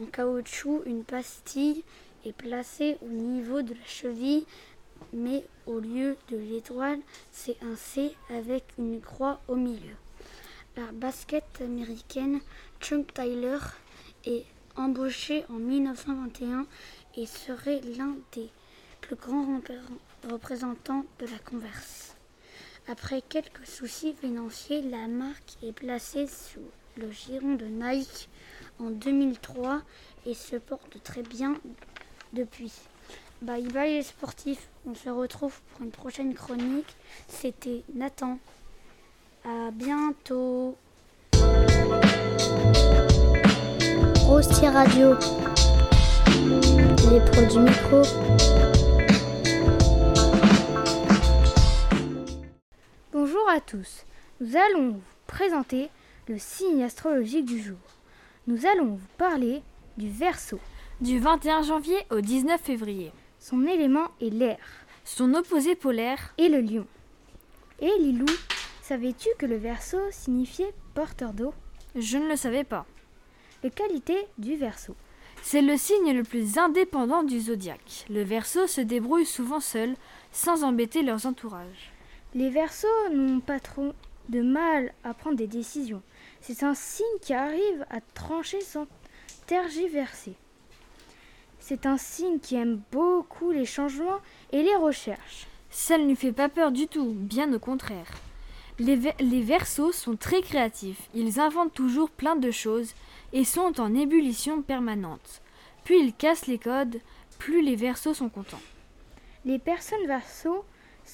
en 0.00 0.06
caoutchouc. 0.06 0.82
Une 0.86 1.04
pastille 1.04 1.84
est 2.24 2.32
placée 2.32 2.96
au 3.02 3.08
niveau 3.08 3.60
de 3.60 3.74
la 3.74 3.84
cheville, 3.84 4.46
mais 5.12 5.44
au 5.66 5.80
lieu 5.80 6.16
de 6.30 6.38
l'étoile, 6.38 7.00
c'est 7.30 7.62
un 7.62 7.76
C 7.76 8.16
avec 8.30 8.64
une 8.78 9.02
croix 9.02 9.38
au 9.48 9.54
milieu. 9.54 9.96
La 10.78 10.90
basket 10.92 11.44
américaine 11.60 12.40
Chuck 12.80 13.12
Tyler 13.12 13.58
est 14.24 14.46
embauchée 14.76 15.44
en 15.50 15.58
1921 15.58 16.66
et 17.16 17.26
serait 17.26 17.82
l'un 17.98 18.16
des 18.32 18.48
plus 19.10 19.28
grands 19.28 19.60
représentants 20.30 21.04
de 21.18 21.26
la 21.26 21.38
Converse. 21.38 22.14
Après 22.86 23.22
quelques 23.22 23.66
soucis 23.66 24.14
financiers, 24.14 24.82
la 24.82 25.08
marque 25.08 25.56
est 25.64 25.72
placée 25.72 26.28
sous 26.28 26.60
le 26.96 27.10
giron 27.10 27.54
de 27.54 27.64
Nike 27.64 28.28
en 28.78 28.90
2003 28.90 29.82
et 30.26 30.34
se 30.34 30.56
porte 30.56 31.02
très 31.02 31.22
bien 31.22 31.56
depuis. 32.34 32.72
Bye 33.42 33.66
bye 33.68 33.94
les 33.94 34.02
sportifs, 34.02 34.68
on 34.86 34.94
se 34.94 35.08
retrouve 35.08 35.60
pour 35.72 35.82
une 35.82 35.90
prochaine 35.90 36.34
chronique. 36.34 36.94
C'était 37.26 37.82
Nathan. 37.92 38.38
À 39.44 39.72
bientôt. 39.72 40.76
Rosti 44.24 44.68
Radio. 44.68 45.14
Les 47.10 47.20
pros 47.20 47.46
du 47.46 47.58
micro. 47.58 48.79
À 53.50 53.60
tous. 53.60 54.04
Nous 54.40 54.56
allons 54.56 54.90
vous 54.92 55.00
présenter 55.26 55.88
le 56.28 56.38
signe 56.38 56.84
astrologique 56.84 57.46
du 57.46 57.60
jour. 57.60 57.78
Nous 58.46 58.64
allons 58.64 58.94
vous 58.94 59.08
parler 59.18 59.62
du 59.96 60.08
Verseau. 60.08 60.60
Du 61.00 61.18
21 61.18 61.62
janvier 61.62 61.96
au 62.10 62.20
19 62.20 62.60
février. 62.60 63.10
Son 63.40 63.66
élément 63.66 64.06
est 64.20 64.30
l'air. 64.30 64.58
Son 65.04 65.34
opposé 65.34 65.74
polaire 65.74 66.32
est 66.38 66.48
le 66.48 66.60
lion. 66.60 66.86
Et 67.80 67.90
Lilou, 67.98 68.26
savais-tu 68.82 69.28
que 69.36 69.46
le 69.46 69.56
Verseau 69.56 70.00
signifiait 70.12 70.72
porteur 70.94 71.32
d'eau? 71.32 71.52
Je 71.96 72.18
ne 72.18 72.28
le 72.28 72.36
savais 72.36 72.64
pas. 72.64 72.86
Les 73.64 73.70
qualités 73.70 74.28
du 74.38 74.54
Verseau. 74.54 74.94
C'est 75.42 75.62
le 75.62 75.76
signe 75.76 76.12
le 76.12 76.22
plus 76.22 76.56
indépendant 76.56 77.24
du 77.24 77.40
zodiaque. 77.40 78.06
Le 78.10 78.22
Verseau 78.22 78.68
se 78.68 78.80
débrouille 78.80 79.26
souvent 79.26 79.60
seul, 79.60 79.96
sans 80.30 80.62
embêter 80.62 81.02
leurs 81.02 81.26
entourages. 81.26 81.90
Les 82.34 82.50
Verseaux 82.50 82.86
n'ont 83.12 83.40
pas 83.40 83.58
trop 83.58 83.92
de 84.28 84.40
mal 84.40 84.92
à 85.02 85.14
prendre 85.14 85.36
des 85.36 85.48
décisions. 85.48 86.02
C'est 86.40 86.62
un 86.62 86.74
signe 86.74 87.06
qui 87.20 87.34
arrive 87.34 87.84
à 87.90 88.00
trancher 88.14 88.60
sans 88.60 88.86
tergiverser. 89.46 90.34
C'est 91.58 91.86
un 91.86 91.96
signe 91.98 92.38
qui 92.38 92.54
aime 92.54 92.80
beaucoup 92.92 93.50
les 93.50 93.66
changements 93.66 94.20
et 94.52 94.62
les 94.62 94.76
recherches. 94.76 95.48
Ça 95.70 95.98
ne 95.98 96.06
lui 96.06 96.14
fait 96.14 96.32
pas 96.32 96.48
peur 96.48 96.70
du 96.70 96.86
tout, 96.86 97.12
bien 97.12 97.52
au 97.52 97.58
contraire. 97.58 98.12
Les, 98.78 99.12
les 99.18 99.42
Verseaux 99.42 99.92
sont 99.92 100.16
très 100.16 100.40
créatifs, 100.40 101.08
ils 101.14 101.38
inventent 101.38 101.74
toujours 101.74 102.10
plein 102.10 102.36
de 102.36 102.50
choses 102.50 102.94
et 103.32 103.44
sont 103.44 103.78
en 103.80 103.94
ébullition 103.94 104.62
permanente. 104.62 105.42
Puis 105.84 106.00
ils 106.00 106.14
cassent 106.14 106.46
les 106.46 106.58
codes, 106.58 107.00
plus 107.38 107.60
les 107.62 107.76
Verseaux 107.76 108.14
sont 108.14 108.28
contents. 108.28 108.62
Les 109.44 109.58
personnes 109.58 110.06
Verseaux 110.06 110.64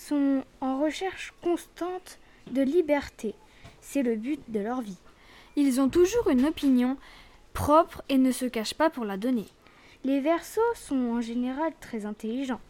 sont 0.07 0.45
en 0.61 0.81
recherche 0.81 1.33
constante 1.43 2.19
de 2.51 2.63
liberté. 2.63 3.35
C'est 3.81 4.03
le 4.03 4.17
but 4.17 4.41
de 4.49 4.61
leur 4.61 4.81
vie. 4.81 4.99
Ils 5.57 5.81
ont 5.81 5.89
toujours 5.89 6.29
une 6.29 6.47
opinion 6.47 6.97
propre 7.55 8.03
et 8.09 8.19
ne 8.19 8.31
se 8.31 8.45
cachent 8.45 8.75
pas 8.75 8.91
pour 8.91 9.05
la 9.05 9.17
donner. 9.17 9.47
Les 10.05 10.21
Verseaux 10.21 10.61
sont 10.75 11.13
en 11.13 11.21
général 11.21 11.73
très 11.81 12.07
intelligents. 12.07 12.61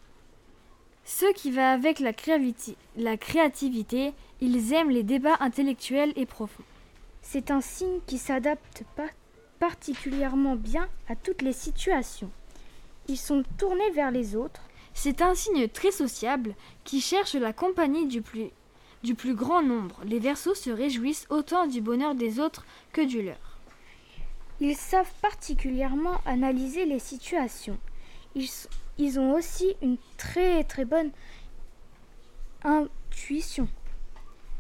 Ce 1.05 1.31
qui 1.35 1.51
va 1.51 1.73
avec 1.73 2.01
la, 2.01 2.13
créativité, 2.13 2.77
la 2.97 3.17
créativité, 3.17 4.13
ils 4.41 4.73
aiment 4.73 4.91
les 4.91 5.03
débats 5.03 5.37
intellectuels 5.41 6.13
et 6.17 6.27
profonds. 6.27 6.65
C'est 7.23 7.51
un 7.51 7.61
signe 7.61 8.01
qui 8.07 8.19
s'adapte 8.19 8.85
pas 8.97 9.11
particulièrement 9.59 10.57
bien 10.57 10.89
à 11.09 11.17
toutes 11.17 11.43
les 11.43 11.53
situations. 11.53 12.31
Ils 13.09 13.19
sont 13.19 13.43
tournés 13.59 13.91
vers 13.91 14.11
les 14.11 14.37
autres. 14.37 14.66
C'est 14.99 15.21
un 15.21 15.35
signe 15.35 15.69
très 15.69 15.91
sociable 15.91 16.55
qui 16.85 17.03
cherche 17.03 17.35
la 17.35 17.53
compagnie 17.53 18.07
du 18.07 18.23
plus, 18.23 18.49
du 19.03 19.15
plus 19.15 19.35
grand 19.35 19.63
nombre. 19.63 20.01
Les 20.05 20.19
Verseaux 20.19 20.55
se 20.55 20.71
réjouissent 20.71 21.27
autant 21.29 21.67
du 21.67 21.83
bonheur 21.83 22.15
des 22.15 22.41
autres 22.41 22.65
que 22.95 23.03
du 23.03 23.21
leur. 23.21 23.59
Ils 24.59 24.75
savent 24.75 25.13
particulièrement 25.21 26.19
analyser 26.25 26.87
les 26.87 26.99
situations. 26.99 27.79
Ils, 28.35 28.49
ils 28.97 29.21
ont 29.21 29.35
aussi 29.35 29.77
une 29.83 29.99
très 30.17 30.65
très 30.65 30.87
bonne 30.87 31.11
intuition. 32.65 33.69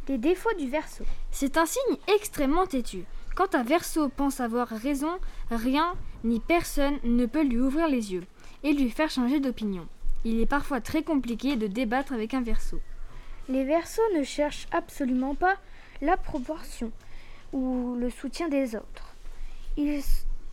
Les 0.06 0.18
défauts 0.18 0.54
du 0.58 0.68
verso. 0.68 1.02
C'est 1.30 1.56
un 1.56 1.66
signe 1.66 1.96
extrêmement 2.14 2.66
têtu. 2.66 3.04
Quand 3.34 3.54
un 3.54 3.64
verso 3.64 4.10
pense 4.10 4.40
avoir 4.40 4.68
raison, 4.68 5.18
rien 5.50 5.94
ni 6.24 6.40
personne 6.40 6.98
ne 7.04 7.24
peut 7.24 7.42
lui 7.42 7.58
ouvrir 7.58 7.88
les 7.88 8.12
yeux 8.12 8.26
et 8.62 8.74
lui 8.74 8.90
faire 8.90 9.10
changer 9.10 9.40
d'opinion. 9.40 9.88
Il 10.28 10.40
est 10.40 10.46
parfois 10.46 10.80
très 10.80 11.04
compliqué 11.04 11.54
de 11.54 11.68
débattre 11.68 12.12
avec 12.12 12.34
un 12.34 12.42
verso. 12.42 12.80
Les 13.48 13.62
versos 13.62 14.02
ne 14.16 14.24
cherchent 14.24 14.66
absolument 14.72 15.36
pas 15.36 15.54
la 16.02 16.16
proportion 16.16 16.90
ou 17.52 17.94
le 17.94 18.10
soutien 18.10 18.48
des 18.48 18.74
autres. 18.74 19.14
Ils, 19.76 20.02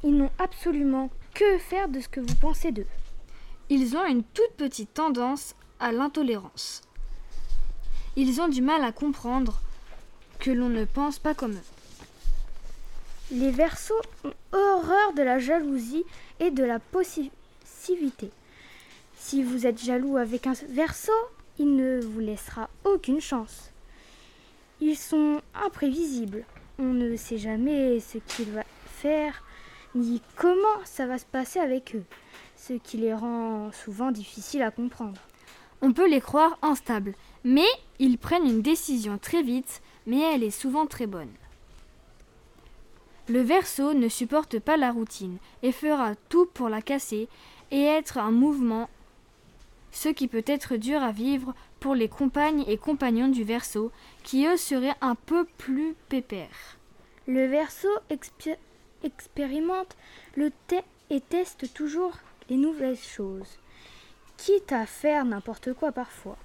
ils 0.04 0.16
n'ont 0.16 0.30
absolument 0.38 1.10
que 1.34 1.58
faire 1.58 1.90
de 1.90 2.02
ce 2.02 2.08
que 2.08 2.20
vous 2.20 2.36
pensez 2.36 2.72
d'eux. 2.72 2.86
Ils 3.72 3.98
ont 3.98 4.06
une 4.06 4.24
toute 4.24 4.52
petite 4.58 4.94
tendance 4.94 5.56
à 5.80 5.92
l'intolérance. 5.92 6.84
Ils 8.16 8.42
ont 8.42 8.50
du 8.50 8.62
mal 8.62 8.84
à 8.84 8.92
comprendre 8.92 9.60
que 10.38 10.52
l'on 10.52 10.70
ne 10.70 10.86
pense 10.86 11.18
pas 11.18 11.34
comme 11.34 11.54
eux. 11.54 11.70
Les 13.32 13.50
versos 13.50 14.00
ont 14.24 14.34
horreur 14.52 15.14
de 15.18 15.24
la 15.24 15.40
jalousie 15.40 16.04
et 16.40 16.52
de 16.52 16.64
la 16.64 16.78
possessivité. 16.78 18.30
Si 19.26 19.42
vous 19.42 19.66
êtes 19.66 19.82
jaloux 19.82 20.18
avec 20.18 20.48
un 20.48 20.54
verso, 20.68 21.14
il 21.58 21.78
ne 21.78 22.02
vous 22.02 22.20
laissera 22.20 22.70
aucune 22.84 23.22
chance. 23.22 23.72
Ils 24.82 24.98
sont 24.98 25.40
imprévisibles. 25.56 26.44
On 26.78 26.92
ne 26.94 27.16
sait 27.16 27.38
jamais 27.38 28.02
ce 28.02 28.18
qu'il 28.18 28.52
va 28.52 28.66
faire 28.86 29.42
ni 29.96 30.22
comment 30.36 30.84
ça 30.84 31.08
va 31.08 31.18
se 31.18 31.26
passer 31.26 31.60
avec 31.60 31.96
eux, 31.96 32.04
ce 32.58 32.74
qui 32.74 32.98
les 32.98 33.14
rend 33.14 33.72
souvent 33.72 34.12
difficiles 34.12 34.62
à 34.62 34.72
comprendre. 34.72 35.22
On 35.82 35.94
peut 35.94 36.10
les 36.10 36.22
croire 36.22 36.60
instables, 36.62 37.16
mais 37.46 37.70
ils 38.00 38.18
prennent 38.18 38.46
une 38.46 38.62
décision 38.62 39.18
très 39.18 39.42
vite, 39.42 39.82
mais 40.06 40.20
elle 40.20 40.44
est 40.44 40.52
souvent 40.52 40.86
très 40.86 41.08
bonne. 41.08 41.32
Le 43.30 43.40
verso 43.40 43.94
ne 43.94 44.10
supporte 44.10 44.60
pas 44.60 44.76
la 44.76 44.92
routine 44.92 45.38
et 45.64 45.72
fera 45.72 46.14
tout 46.28 46.46
pour 46.46 46.68
la 46.68 46.82
casser 46.82 47.30
et 47.72 47.84
être 47.84 48.18
un 48.18 48.32
mouvement, 48.32 48.90
ce 49.94 50.10
qui 50.10 50.28
peut 50.28 50.44
être 50.46 50.76
dur 50.76 51.02
à 51.02 51.14
vivre 51.14 51.54
pour 51.80 51.96
les 51.96 52.10
compagnes 52.10 52.66
et 52.68 52.78
compagnons 52.78 53.30
du 53.30 53.44
verso, 53.44 53.92
qui 54.24 54.46
eux 54.46 54.58
seraient 54.58 54.96
un 55.00 55.16
peu 55.16 55.46
plus 55.58 55.96
pépères. 56.10 56.78
Le 57.28 57.46
verso 57.46 57.88
expérimente 59.04 59.96
le 60.36 60.52
et 61.10 61.22
teste 61.22 61.74
toujours 61.74 62.18
les 62.50 62.58
nouvelles 62.58 62.98
choses, 62.98 63.60
quitte 64.36 64.72
à 64.72 64.86
faire 64.86 65.26
n'importe 65.26 65.74
quoi 65.74 65.92
parfois. 65.92 66.38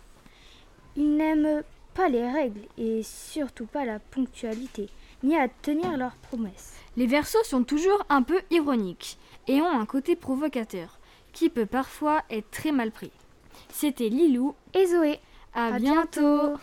Ils 0.94 1.16
n'aiment 1.16 1.62
pas 1.94 2.08
les 2.08 2.30
règles 2.30 2.66
et 2.76 3.02
surtout 3.02 3.66
pas 3.66 3.84
la 3.84 3.98
ponctualité, 3.98 4.88
ni 5.22 5.36
à 5.36 5.48
tenir 5.48 5.96
leurs 5.96 6.16
promesses. 6.16 6.74
Les 6.96 7.06
versos 7.06 7.44
sont 7.44 7.64
toujours 7.64 8.04
un 8.08 8.22
peu 8.22 8.40
ironiques 8.50 9.18
et 9.46 9.60
ont 9.60 9.80
un 9.80 9.86
côté 9.86 10.16
provocateur, 10.16 10.98
qui 11.32 11.48
peut 11.48 11.66
parfois 11.66 12.22
être 12.30 12.50
très 12.50 12.72
mal 12.72 12.90
pris. 12.90 13.10
C'était 13.70 14.08
Lilou 14.08 14.54
et 14.74 14.86
Zoé. 14.86 15.20
À, 15.54 15.74
à 15.74 15.78
bientôt. 15.78 16.56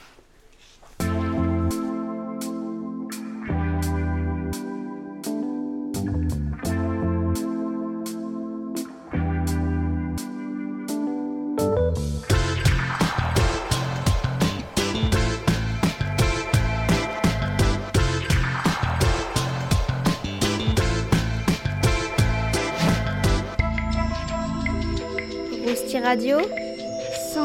Rosti 25.66 26.00
Radio, 26.00 26.38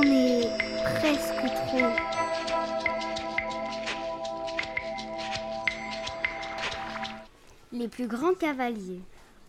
est 0.03 0.49
presque 0.99 1.45
trop. 1.67 1.87
Les 7.73 7.89
plus 7.89 8.07
grands 8.07 8.35
cavaliers. 8.35 9.01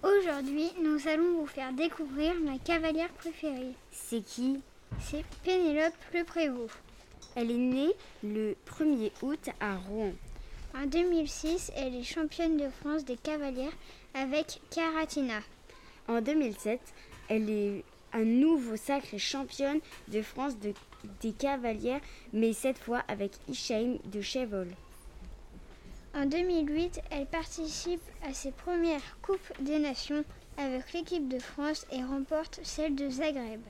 Aujourd'hui, 0.03 0.71
nous 0.81 1.07
allons 1.07 1.39
vous 1.39 1.47
faire 1.47 1.73
découvrir 1.73 2.33
ma 2.43 2.57
cavalière 2.57 3.09
préférée. 3.09 3.73
C'est 3.91 4.23
qui? 4.23 4.59
C'est 4.99 5.25
Pénélope 5.43 5.93
Le 6.13 6.23
Prévost. 6.23 6.75
Elle 7.35 7.51
est 7.51 7.55
née 7.55 7.91
le 8.23 8.55
1er 8.67 9.11
août 9.21 9.49
à 9.59 9.75
Rouen. 9.77 10.11
En 10.75 10.85
2006, 10.85 11.71
elle 11.75 11.95
est 11.95 12.03
championne 12.03 12.57
de 12.57 12.69
France 12.81 13.05
des 13.05 13.17
cavalières 13.17 13.73
avec 14.13 14.61
Caratina. 14.69 15.39
En 16.07 16.21
2007, 16.21 16.79
elle 17.29 17.49
est 17.49 17.83
à 18.13 18.19
nouveau 18.19 18.75
sacrée 18.75 19.19
championne 19.19 19.79
de 20.07 20.21
France 20.21 20.57
de, 20.59 20.73
des 21.21 21.31
cavalières, 21.31 22.01
mais 22.33 22.53
cette 22.53 22.77
fois 22.77 23.03
avec 23.07 23.31
Ishaim 23.47 23.97
de 24.05 24.21
Chevol. 24.21 24.67
En 26.13 26.25
2008, 26.25 27.01
elle 27.09 27.25
participe 27.25 28.01
à 28.23 28.33
ses 28.33 28.51
premières 28.51 29.17
Coupes 29.21 29.53
des 29.61 29.79
Nations 29.79 30.25
avec 30.57 30.91
l'équipe 30.93 31.27
de 31.29 31.39
France 31.39 31.85
et 31.91 32.03
remporte 32.03 32.59
celle 32.63 32.95
de 32.95 33.09
Zagreb. 33.09 33.61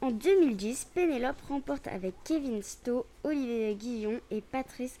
En 0.00 0.10
2010, 0.10 0.86
Pénélope 0.94 1.40
remporte 1.48 1.86
avec 1.86 2.14
Kevin 2.24 2.62
Stowe, 2.62 3.04
Olivier 3.22 3.74
Guillon 3.74 4.18
et 4.30 4.40
Patrice 4.40 4.98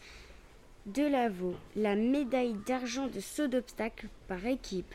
Delaveau 0.84 1.54
la 1.76 1.94
médaille 1.94 2.56
d'argent 2.66 3.06
de 3.06 3.20
saut 3.20 3.46
d'obstacle 3.46 4.08
par 4.28 4.44
équipe 4.46 4.94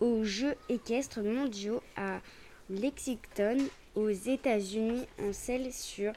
aux 0.00 0.24
Jeux 0.24 0.54
équestres 0.68 1.20
mondiaux 1.20 1.82
à 1.96 2.20
Lexington, 2.70 3.58
aux 3.94 4.10
États-Unis, 4.10 5.06
en 5.22 5.32
selle 5.32 5.72
sur 5.72 6.12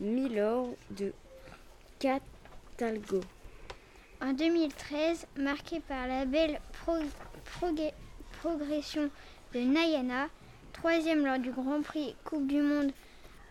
Milor 0.00 0.68
de 0.90 1.12
Catalgo. 1.98 3.20
En 4.22 4.32
2013, 4.32 5.26
marquée 5.36 5.80
par 5.80 6.06
la 6.06 6.24
belle 6.24 6.60
pro 6.72 6.94
progression 8.40 9.10
de 9.54 9.60
Nayana, 9.60 10.28
troisième 10.72 11.26
lors 11.26 11.38
du 11.38 11.50
Grand 11.50 11.82
Prix 11.82 12.14
Coupe 12.24 12.46
du 12.46 12.62
Monde 12.62 12.92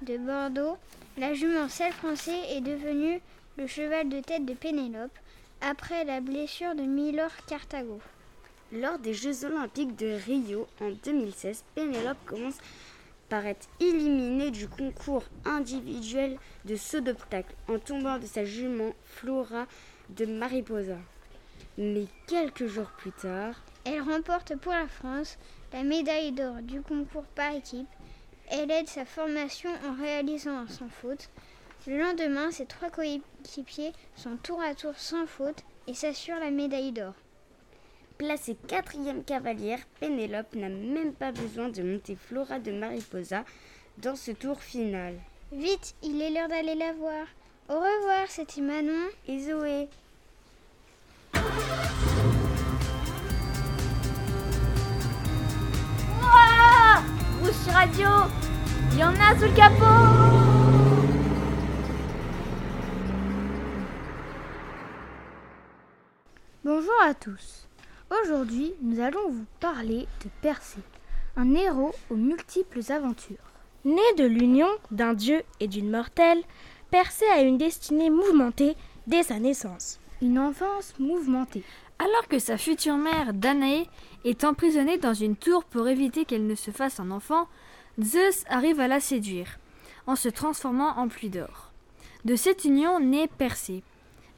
de 0.01 0.17
Bordeaux, 0.17 0.77
la 1.17 1.33
jument 1.33 1.67
selle 1.67 1.93
français 1.93 2.39
est 2.51 2.61
devenue 2.61 3.19
le 3.57 3.67
cheval 3.67 4.09
de 4.09 4.21
tête 4.21 4.45
de 4.45 4.53
Pénélope 4.53 5.17
après 5.61 6.05
la 6.05 6.21
blessure 6.21 6.75
de 6.75 6.83
Milor 6.83 7.31
Cartago. 7.47 7.99
Lors 8.71 8.99
des 8.99 9.15
Jeux 9.15 9.45
olympiques 9.45 9.95
de 9.95 10.09
Rio 10.25 10.67
en 10.79 10.91
2016, 11.03 11.63
Pénélope 11.73 12.23
commence 12.27 12.57
par 13.27 13.47
être 13.47 13.67
éliminée 13.79 14.51
du 14.51 14.67
concours 14.67 15.23
individuel 15.43 16.37
de 16.65 16.75
saut 16.75 16.99
d'obstacle 16.99 17.55
en 17.67 17.79
tombant 17.79 18.19
de 18.19 18.27
sa 18.27 18.45
jument 18.45 18.93
Flora 19.05 19.65
de 20.09 20.27
Mariposa. 20.27 20.97
Mais 21.79 22.05
quelques 22.27 22.67
jours 22.67 22.91
plus 22.97 23.11
tard, 23.11 23.55
elle 23.85 24.01
remporte 24.01 24.55
pour 24.57 24.71
la 24.71 24.87
France 24.87 25.39
la 25.73 25.81
médaille 25.81 26.31
d'or 26.31 26.61
du 26.61 26.81
concours 26.81 27.25
par 27.33 27.55
équipe. 27.55 27.87
Elle 28.51 28.69
aide 28.69 28.87
sa 28.87 29.05
formation 29.05 29.71
en 29.87 29.99
réalisant 29.99 30.57
un 30.59 30.67
sans 30.67 30.89
faute. 30.89 31.29
Le 31.87 31.97
lendemain, 31.97 32.51
ses 32.51 32.67
trois 32.67 32.91
coéquipiers 32.91 33.93
sont 34.15 34.37
tour 34.37 34.61
à 34.61 34.75
tour 34.75 34.93
sans 34.95 35.25
faute 35.25 35.63
et 35.87 35.95
s'assurent 35.95 36.39
la 36.39 36.51
médaille 36.51 36.91
d'or. 36.91 37.15
Placée 38.19 38.57
quatrième 38.67 39.23
cavalière, 39.23 39.79
Pénélope 40.01 40.53
n'a 40.53 40.67
même 40.67 41.13
pas 41.13 41.31
besoin 41.31 41.69
de 41.69 41.81
monter 41.81 42.17
Flora 42.17 42.59
de 42.59 42.69
Mariposa 42.69 43.45
dans 43.97 44.17
ce 44.17 44.31
tour 44.31 44.61
final. 44.61 45.13
Vite, 45.53 45.95
il 46.03 46.21
est 46.21 46.29
l'heure 46.29 46.49
d'aller 46.49 46.75
la 46.75 46.91
voir. 46.91 47.25
Au 47.69 47.75
revoir, 47.75 48.27
c'était 48.27 48.59
Manon 48.59 49.07
et 49.25 49.39
Zoé. 49.39 49.87
Ouah 56.21 57.01
Rouge 57.39 57.73
Radio 57.73 58.09
Il 58.91 58.99
y 58.99 59.03
en 59.05 59.13
a 59.15 59.33
sous 59.39 59.45
le 59.45 59.55
capot 59.55 59.85
Bonjour 66.65 67.01
à 67.01 67.13
tous. 67.13 67.68
Aujourd'hui, 68.11 68.73
nous 68.81 68.99
allons 69.01 69.29
vous 69.29 69.45
parler 69.59 70.07
de 70.23 70.29
Persée, 70.41 70.81
un 71.37 71.53
héros 71.53 71.93
aux 72.09 72.15
multiples 72.15 72.81
aventures. 72.91 73.37
Né 73.85 74.01
de 74.17 74.25
l'union 74.25 74.69
d'un 74.89 75.13
dieu 75.13 75.43
et 75.59 75.67
d'une 75.67 75.91
mortelle, 75.91 76.41
Persée 76.89 77.29
a 77.29 77.41
une 77.41 77.59
destinée 77.59 78.09
mouvementée 78.09 78.75
dès 79.05 79.21
sa 79.21 79.37
naissance. 79.37 79.99
Une 80.23 80.39
enfance 80.39 80.95
mouvementée. 80.97 81.63
Alors 81.99 82.27
que 82.27 82.39
sa 82.39 82.57
future 82.57 82.97
mère, 82.97 83.35
Danae, 83.35 83.85
est 84.25 84.43
emprisonnée 84.43 84.97
dans 84.97 85.13
une 85.13 85.35
tour 85.35 85.63
pour 85.63 85.87
éviter 85.87 86.25
qu'elle 86.25 86.47
ne 86.47 86.55
se 86.55 86.71
fasse 86.71 86.99
un 86.99 87.11
enfant, 87.11 87.47
Zeus 88.01 88.43
arrive 88.49 88.79
à 88.79 88.87
la 88.87 88.99
séduire, 88.99 89.59
en 90.07 90.15
se 90.15 90.29
transformant 90.29 90.97
en 90.97 91.09
pluie 91.09 91.29
d'or. 91.29 91.71
De 92.25 92.35
cette 92.35 92.65
union 92.65 92.99
naît 92.99 93.29
Persée. 93.37 93.83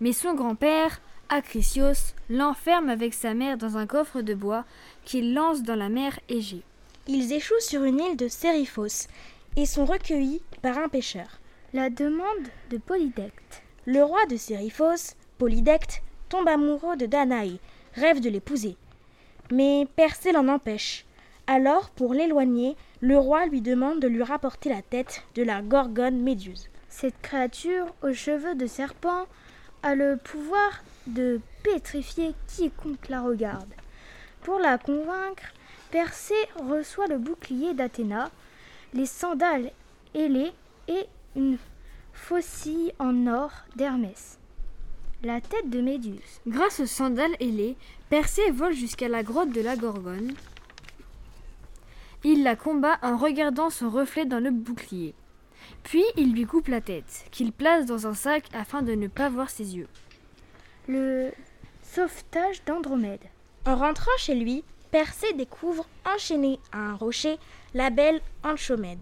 Mais 0.01 0.11
son 0.11 0.33
grand-père, 0.33 0.99
Acrisios, 1.33 2.13
l'enferme 2.29 2.89
avec 2.89 3.13
sa 3.13 3.33
mère 3.33 3.57
dans 3.57 3.77
un 3.77 3.87
coffre 3.87 4.21
de 4.21 4.33
bois 4.33 4.65
qu'il 5.05 5.33
lance 5.33 5.63
dans 5.63 5.77
la 5.77 5.87
mer 5.87 6.19
Égée. 6.27 6.61
Ils 7.07 7.31
échouent 7.31 7.61
sur 7.61 7.85
une 7.85 8.01
île 8.01 8.17
de 8.17 8.27
Sériphos 8.27 9.07
et 9.55 9.65
sont 9.65 9.85
recueillis 9.85 10.41
par 10.61 10.77
un 10.77 10.89
pêcheur. 10.89 11.39
La 11.73 11.89
demande 11.89 12.49
de 12.69 12.77
Polydecte. 12.77 13.63
Le 13.85 14.03
roi 14.03 14.25
de 14.25 14.35
Sériphos, 14.35 15.15
Polydecte, 15.37 16.03
tombe 16.27 16.49
amoureux 16.49 16.97
de 16.97 17.05
Danae, 17.05 17.59
rêve 17.93 18.19
de 18.19 18.29
l'épouser. 18.29 18.75
Mais 19.53 19.87
Persée 19.95 20.33
l'en 20.33 20.49
empêche. 20.49 21.05
Alors, 21.47 21.91
pour 21.91 22.13
l'éloigner, 22.13 22.75
le 22.99 23.17
roi 23.17 23.45
lui 23.45 23.61
demande 23.61 24.01
de 24.01 24.07
lui 24.09 24.23
rapporter 24.23 24.67
la 24.67 24.81
tête 24.81 25.23
de 25.35 25.43
la 25.43 25.61
gorgone 25.61 26.21
Méduse. 26.21 26.67
Cette 26.89 27.21
créature 27.21 27.85
aux 28.03 28.11
cheveux 28.11 28.55
de 28.55 28.67
serpent 28.67 29.27
a 29.81 29.95
le 29.95 30.17
pouvoir 30.17 30.83
de 31.07 31.39
pétrifier 31.63 32.33
quiconque 32.47 33.09
la 33.09 33.21
regarde. 33.21 33.73
Pour 34.41 34.59
la 34.59 34.77
convaincre, 34.77 35.53
Persée 35.91 36.33
reçoit 36.69 37.07
le 37.07 37.17
bouclier 37.17 37.73
d'Athéna, 37.73 38.31
les 38.93 39.05
sandales 39.05 39.71
ailées 40.15 40.51
et 40.87 41.05
une 41.35 41.57
faucille 42.13 42.93
en 42.99 43.27
or 43.27 43.51
d'Hermès. 43.75 44.39
La 45.23 45.39
tête 45.41 45.69
de 45.69 45.81
Méduse. 45.81 46.41
Grâce 46.47 46.79
aux 46.79 46.85
sandales 46.85 47.35
ailées, 47.39 47.75
Persée 48.09 48.51
vole 48.51 48.73
jusqu'à 48.73 49.07
la 49.07 49.21
grotte 49.21 49.51
de 49.51 49.61
la 49.61 49.75
Gorgone. 49.75 50.33
Il 52.23 52.43
la 52.43 52.55
combat 52.55 52.97
en 53.01 53.17
regardant 53.17 53.69
son 53.69 53.89
reflet 53.89 54.25
dans 54.25 54.39
le 54.39 54.51
bouclier. 54.51 55.13
Puis 55.83 56.03
il 56.17 56.33
lui 56.33 56.45
coupe 56.45 56.67
la 56.67 56.81
tête, 56.81 57.25
qu'il 57.31 57.51
place 57.51 57.85
dans 57.85 58.07
un 58.07 58.13
sac 58.13 58.45
afin 58.53 58.81
de 58.81 58.93
ne 58.93 59.07
pas 59.07 59.29
voir 59.29 59.49
ses 59.49 59.75
yeux. 59.75 59.87
Le 60.87 61.31
sauvetage 61.83 62.63
d'Andromède. 62.65 63.21
En 63.65 63.75
rentrant 63.75 64.11
chez 64.17 64.35
lui, 64.35 64.63
Persée 64.91 65.33
découvre 65.33 65.87
enchaînée 66.05 66.59
à 66.71 66.79
un 66.79 66.95
rocher 66.95 67.37
la 67.73 67.89
belle 67.89 68.19
Anchomède. 68.43 68.99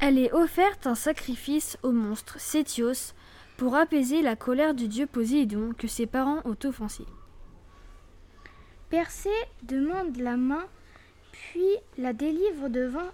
Elle 0.00 0.18
est 0.18 0.32
offerte 0.32 0.86
en 0.86 0.94
sacrifice 0.94 1.76
au 1.82 1.92
monstre 1.92 2.40
Sétios 2.40 3.12
pour 3.56 3.74
apaiser 3.74 4.22
la 4.22 4.36
colère 4.36 4.72
du 4.72 4.88
dieu 4.88 5.06
Poséidon 5.06 5.72
que 5.76 5.88
ses 5.88 6.06
parents 6.06 6.40
ont 6.44 6.56
offensé. 6.64 7.04
Persée 8.88 9.28
demande 9.64 10.16
la 10.16 10.36
main, 10.36 10.64
puis 11.32 11.66
la 11.98 12.12
délivre 12.12 12.68
devant 12.68 13.10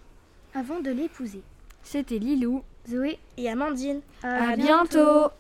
avant 0.55 0.81
de 0.81 0.90
l'épouser. 0.90 1.42
C'était 1.83 2.18
Lilou, 2.18 2.62
Zoé 2.88 3.18
et 3.37 3.48
Amandine. 3.48 4.00
À, 4.22 4.50
à 4.50 4.57
bientôt. 4.57 5.31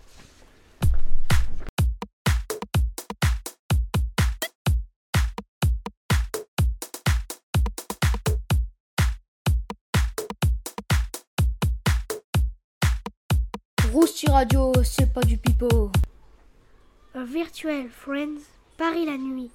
Rousti 13.94 14.28
Radio, 14.28 14.72
c'est 14.82 15.12
pas 15.12 15.22
du 15.22 15.36
pipeau. 15.36 15.92
A 17.14 17.22
Virtual 17.22 17.88
Friends, 17.88 18.40
Paris 18.76 19.06
la 19.06 19.16
nuit. 19.16 19.52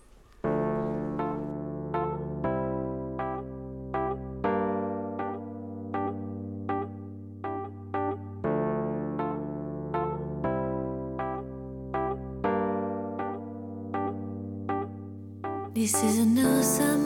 This 15.74 16.02
is 16.02 16.18
an 16.18 16.40
awesome 16.40 16.99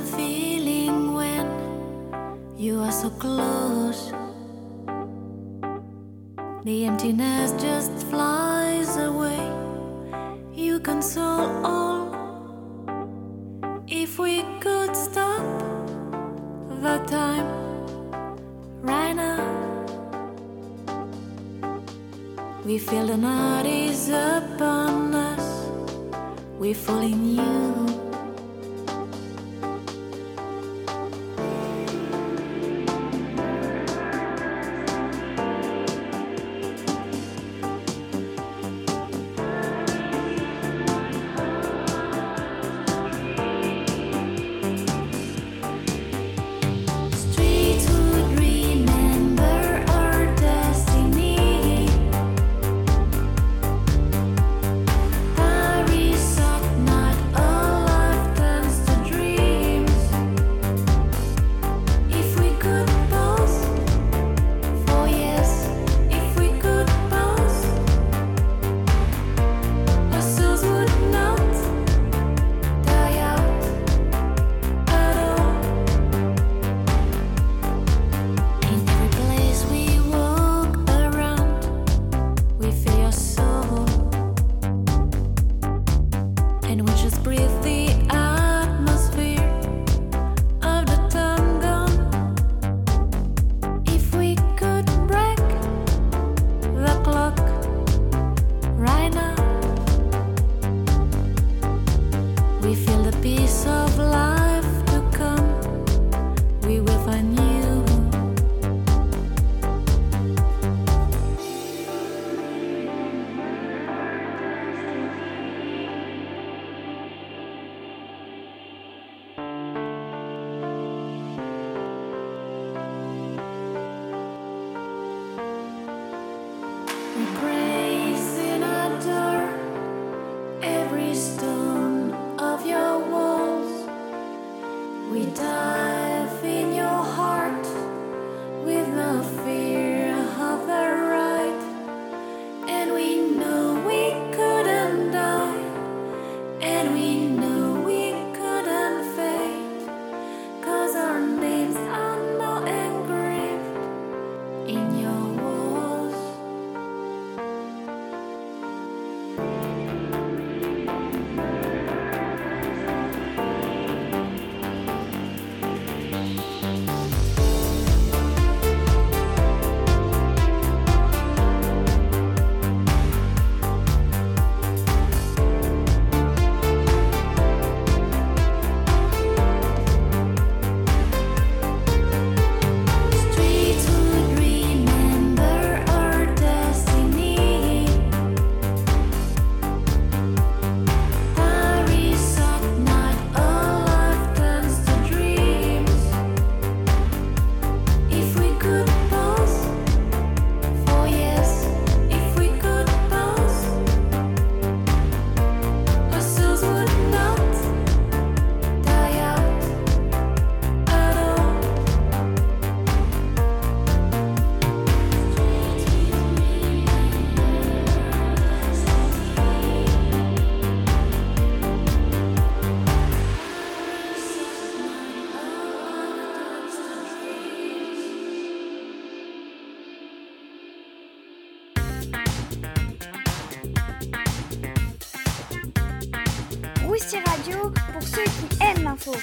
Rousti 236.94 237.18
Radio 237.26 237.72
pour 237.91 238.04
ceux 238.04 238.24
qui 238.24 238.64
aiment 238.64 238.84
l'info. 238.84 239.14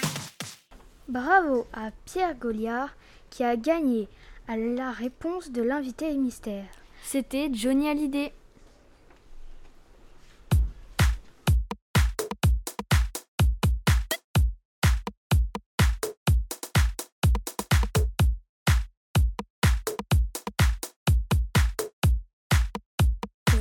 Bravo 1.07 1.69
à 1.73 1.93
Pierre 2.05 2.35
Goliard 2.35 2.89
qui 3.31 3.45
a 3.45 3.55
gagné 3.57 4.09
à 4.49 4.57
la 4.57 4.91
réponse 4.91 5.53
de 5.53 5.63
l'invité 5.63 6.13
mystère. 6.17 6.65
C'était 7.05 7.49
Johnny 7.53 7.89
Hallyday. 7.89 8.33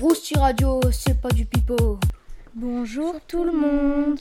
Rousti 0.02 0.36
Radio, 0.36 0.82
c'est 0.92 1.22
pas 1.22 1.30
du 1.30 1.46
pipeau. 1.46 2.00
Bonjour 2.56 3.22
tout 3.28 3.44
le 3.44 3.52
monde. 3.52 4.20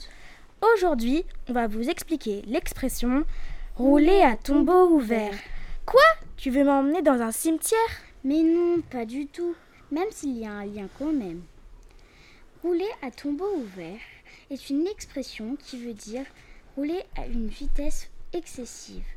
Aujourd'hui, 0.75 1.25
on 1.47 1.53
va 1.53 1.65
vous 1.65 1.89
expliquer 1.89 2.43
l'expression 2.45 3.25
rouler 3.75 4.21
à 4.21 4.35
tombeau 4.35 4.89
ouvert. 4.89 5.33
Quoi? 5.87 6.03
Tu 6.37 6.51
veux 6.51 6.63
m'emmener 6.63 7.01
dans 7.01 7.23
un 7.23 7.31
cimetière? 7.31 7.79
Mais 8.23 8.43
non, 8.43 8.81
pas 8.81 9.05
du 9.05 9.25
tout, 9.25 9.55
même 9.91 10.11
s'il 10.11 10.37
y 10.37 10.45
a 10.45 10.51
un 10.51 10.65
lien 10.65 10.87
quand 10.99 11.11
même. 11.11 11.41
Rouler 12.61 12.89
à 13.01 13.09
tombeau 13.09 13.51
ouvert 13.55 13.99
est 14.51 14.69
une 14.69 14.85
expression 14.85 15.55
qui 15.55 15.83
veut 15.83 15.95
dire 15.95 16.25
rouler 16.75 17.01
à 17.17 17.25
une 17.25 17.47
vitesse 17.47 18.11
excessive, 18.33 19.07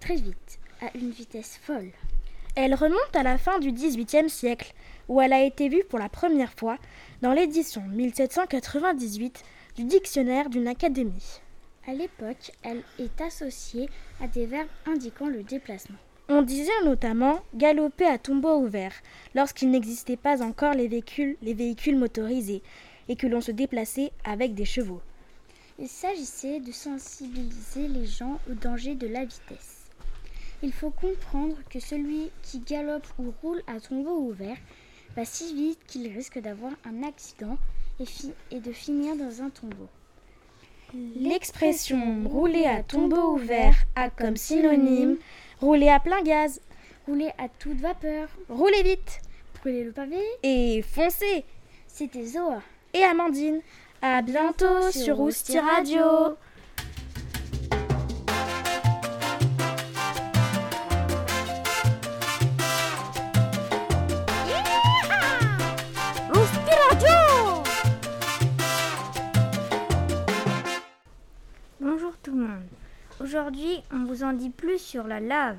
très 0.00 0.16
vite, 0.16 0.58
à 0.82 0.90
une 0.96 1.10
vitesse 1.10 1.60
folle. 1.62 1.92
Elle 2.56 2.74
remonte 2.74 3.14
à 3.14 3.22
la 3.22 3.38
fin 3.38 3.60
du 3.60 3.70
XVIIIe 3.70 4.28
siècle, 4.28 4.74
où 5.08 5.20
elle 5.20 5.32
a 5.32 5.42
été 5.42 5.68
vue 5.68 5.84
pour 5.88 5.98
la 5.98 6.08
première 6.08 6.52
fois 6.52 6.78
dans 7.22 7.32
l'édition 7.32 7.82
1798 7.82 9.42
du 9.76 9.84
dictionnaire 9.84 10.50
d'une 10.50 10.68
académie. 10.68 11.40
À 11.86 11.94
l'époque, 11.94 12.52
elle 12.62 12.82
est 12.98 13.20
associée 13.20 13.88
à 14.20 14.26
des 14.26 14.46
verbes 14.46 14.68
indiquant 14.86 15.28
le 15.28 15.42
déplacement. 15.42 15.98
On 16.28 16.42
disait 16.42 16.70
notamment 16.84 17.40
galoper 17.54 18.04
à 18.04 18.18
tombeau 18.18 18.58
ouvert 18.58 18.92
lorsqu'il 19.34 19.70
n'existait 19.70 20.18
pas 20.18 20.42
encore 20.42 20.74
les 20.74 20.86
véhicules, 20.86 21.38
les 21.40 21.54
véhicules 21.54 21.96
motorisés 21.96 22.62
et 23.08 23.16
que 23.16 23.26
l'on 23.26 23.40
se 23.40 23.50
déplaçait 23.50 24.12
avec 24.24 24.54
des 24.54 24.66
chevaux. 24.66 25.00
Il 25.78 25.88
s'agissait 25.88 26.60
de 26.60 26.72
sensibiliser 26.72 27.88
les 27.88 28.04
gens 28.04 28.40
au 28.50 28.52
danger 28.52 28.94
de 28.94 29.06
la 29.06 29.24
vitesse. 29.24 29.86
Il 30.62 30.72
faut 30.72 30.90
comprendre 30.90 31.56
que 31.70 31.80
celui 31.80 32.30
qui 32.42 32.58
galope 32.58 33.06
ou 33.18 33.32
roule 33.40 33.62
à 33.66 33.80
tombeau 33.80 34.18
ouvert 34.18 34.56
va 35.16 35.24
si 35.24 35.54
vite 35.54 35.80
qu'il 35.86 36.08
risque 36.08 36.38
d'avoir 36.38 36.72
un 36.84 37.02
accident 37.02 37.58
et, 38.00 38.04
et, 38.50 38.60
de 38.60 38.72
finir 38.72 39.16
dans 39.16 39.42
un 39.42 39.50
tombeau. 39.50 39.88
L'expression 41.16 42.24
rouler 42.28 42.64
à 42.64 42.82
tombeau 42.82 43.34
ouvert 43.34 43.76
a 43.94 44.08
comme 44.08 44.36
synonyme 44.36 45.16
rouler 45.60 45.88
à 45.88 46.00
plein 46.00 46.22
gaz, 46.22 46.60
rouler 47.06 47.30
à 47.38 47.48
toute 47.48 47.80
vapeur, 47.80 48.28
rouler 48.48 48.82
vite, 48.82 49.20
brûler 49.60 49.84
le 49.84 49.92
pavé 49.92 50.22
et 50.42 50.82
foncer. 50.82 51.44
C'était 51.86 52.24
Zoa 52.24 52.62
et 52.94 53.02
Amandine. 53.02 53.60
À 54.00 54.22
bientôt 54.22 54.90
sur 54.92 55.16
Rousti 55.16 55.58
Radio. 55.58 56.36
Aujourd'hui, 73.28 73.82
on 73.92 74.04
vous 74.04 74.22
en 74.22 74.32
dit 74.32 74.48
plus 74.48 74.78
sur 74.78 75.06
la 75.06 75.20
lave. 75.20 75.58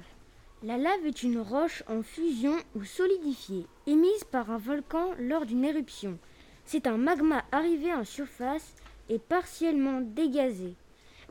La 0.63 0.75
lave 0.75 1.05
est 1.05 1.21
une 1.21 1.39
roche 1.39 1.83
en 1.87 2.01
fusion 2.01 2.55
ou 2.75 2.83
solidifiée, 2.83 3.67
émise 3.85 4.23
par 4.31 4.49
un 4.49 4.57
volcan 4.57 5.11
lors 5.19 5.45
d'une 5.45 5.63
éruption. 5.63 6.17
C'est 6.65 6.87
un 6.87 6.97
magma 6.97 7.43
arrivé 7.51 7.93
en 7.93 8.05
surface 8.05 8.73
et 9.07 9.19
partiellement 9.19 10.01
dégazé. 10.01 10.73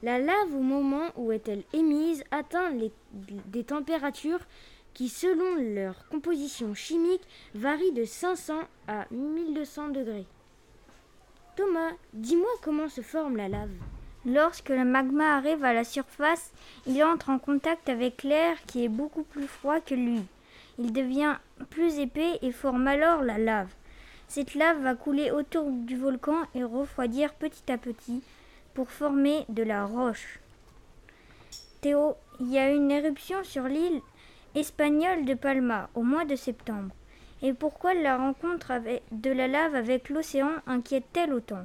La 0.04 0.20
lave, 0.20 0.54
au 0.54 0.60
moment 0.60 1.08
où 1.16 1.32
est-elle 1.32 1.64
émise, 1.72 2.22
atteint 2.30 2.70
des 3.12 3.64
températures 3.64 4.46
qui, 4.94 5.08
selon 5.08 5.56
leur 5.74 6.06
composition 6.08 6.72
chimique, 6.72 7.26
varient 7.56 7.90
de 7.90 8.04
500 8.04 8.60
à 8.86 9.06
1200 9.10 9.88
degrés. 9.88 10.26
Thomas, 11.56 11.94
dis-moi 12.12 12.50
comment 12.62 12.88
se 12.88 13.00
forme 13.00 13.36
la 13.36 13.48
lave. 13.48 13.74
Lorsque 14.28 14.68
le 14.68 14.84
magma 14.84 15.36
arrive 15.36 15.64
à 15.64 15.72
la 15.72 15.84
surface, 15.84 16.52
il 16.86 17.02
entre 17.02 17.30
en 17.30 17.38
contact 17.38 17.88
avec 17.88 18.22
l'air 18.24 18.56
qui 18.66 18.84
est 18.84 18.90
beaucoup 18.90 19.22
plus 19.22 19.46
froid 19.46 19.80
que 19.80 19.94
lui. 19.94 20.20
Il 20.78 20.92
devient 20.92 21.36
plus 21.70 21.98
épais 21.98 22.38
et 22.42 22.52
forme 22.52 22.86
alors 22.88 23.22
la 23.22 23.38
lave. 23.38 23.72
Cette 24.26 24.54
lave 24.54 24.82
va 24.82 24.94
couler 24.94 25.30
autour 25.30 25.70
du 25.70 25.96
volcan 25.96 26.36
et 26.54 26.62
refroidir 26.62 27.32
petit 27.32 27.72
à 27.72 27.78
petit 27.78 28.22
pour 28.74 28.90
former 28.90 29.46
de 29.48 29.62
la 29.62 29.86
roche. 29.86 30.40
Théo, 31.80 32.14
il 32.38 32.50
y 32.50 32.58
a 32.58 32.70
une 32.70 32.90
éruption 32.90 33.42
sur 33.44 33.64
l'île 33.64 34.02
espagnole 34.54 35.24
de 35.24 35.32
Palma 35.32 35.88
au 35.94 36.02
mois 36.02 36.26
de 36.26 36.36
septembre. 36.36 36.90
Et 37.40 37.54
pourquoi 37.54 37.94
la 37.94 38.18
rencontre 38.18 38.72
de 39.10 39.30
la 39.30 39.48
lave 39.48 39.74
avec 39.74 40.10
l'océan 40.10 40.50
inquiète-t-elle 40.66 41.32
autant? 41.32 41.64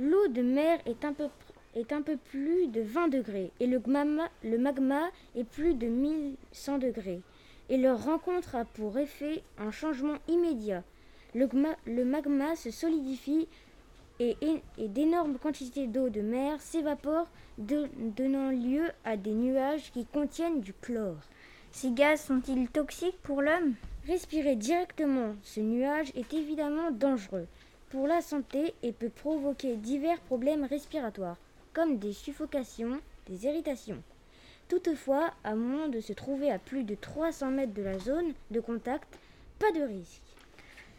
L'eau 0.00 0.28
de 0.28 0.40
mer 0.40 0.78
est 0.86 1.04
un 1.04 1.12
peu 1.12 1.28
est 1.74 1.92
un 1.92 2.02
peu 2.02 2.16
plus 2.16 2.68
de 2.68 2.80
20 2.80 3.08
degrés 3.08 3.50
et 3.60 3.66
le 3.66 3.80
magma, 3.86 4.28
le 4.44 4.58
magma 4.58 5.10
est 5.36 5.44
plus 5.44 5.74
de 5.74 5.86
1100 5.86 6.78
degrés. 6.78 7.20
Et 7.68 7.76
leur 7.76 8.04
rencontre 8.04 8.54
a 8.56 8.64
pour 8.64 8.98
effet 8.98 9.42
un 9.58 9.70
changement 9.70 10.16
immédiat. 10.28 10.82
Le, 11.34 11.48
le 11.86 12.04
magma 12.04 12.54
se 12.56 12.70
solidifie 12.70 13.48
et, 14.20 14.36
et, 14.78 14.88
d'énormes 14.88 15.38
quantités 15.38 15.86
d'eau 15.86 16.10
de 16.10 16.20
mer 16.20 16.60
s'évaporent, 16.60 17.30
donnant 17.58 18.50
lieu 18.50 18.84
à 19.04 19.16
des 19.16 19.32
nuages 19.32 19.90
qui 19.92 20.04
contiennent 20.04 20.60
du 20.60 20.74
chlore. 20.74 21.16
Ces 21.70 21.90
gaz 21.90 22.20
sont-ils 22.20 22.68
toxiques 22.68 23.20
pour 23.22 23.40
l'homme? 23.40 23.74
Respirer 24.06 24.56
directement 24.56 25.34
ce 25.42 25.60
nuage 25.60 26.12
est 26.14 26.34
évidemment 26.34 26.90
dangereux 26.90 27.46
pour 27.90 28.06
la 28.06 28.20
santé 28.20 28.74
et 28.82 28.92
peut 28.92 29.10
provoquer 29.10 29.76
divers 29.76 30.20
problèmes 30.20 30.64
respiratoires 30.64 31.36
comme 31.72 31.98
des 31.98 32.12
suffocations, 32.12 33.00
des 33.28 33.46
irritations. 33.46 34.02
Toutefois, 34.68 35.32
à 35.44 35.54
moins 35.54 35.88
de 35.88 36.00
se 36.00 36.12
trouver 36.12 36.50
à 36.50 36.58
plus 36.58 36.84
de 36.84 36.94
300 36.94 37.50
mètres 37.50 37.74
de 37.74 37.82
la 37.82 37.98
zone 37.98 38.32
de 38.50 38.60
contact, 38.60 39.18
pas 39.58 39.70
de 39.72 39.82
risque. 39.82 40.22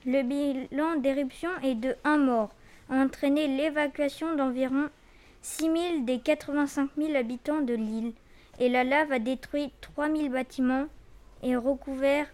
Le 0.06 0.22
bilan 0.22 0.98
d'éruption 0.98 1.50
est 1.64 1.76
de 1.76 1.96
1 2.04 2.18
mort, 2.18 2.54
a 2.90 2.98
entraîné 2.98 3.48
l'évacuation 3.48 4.36
d'environ 4.36 4.90
6 5.42 5.64
000 5.64 5.76
des 6.02 6.20
85 6.20 6.90
000 6.98 7.16
habitants 7.16 7.62
de 7.62 7.74
l'île, 7.74 8.14
et 8.60 8.70
la 8.70 8.84
lave 8.84 9.12
a 9.12 9.20
détruit 9.20 9.72
3 9.82 10.10
000 10.10 10.30
bâtiments 10.30 10.86
et 11.42 11.56
recouvert 11.56 12.28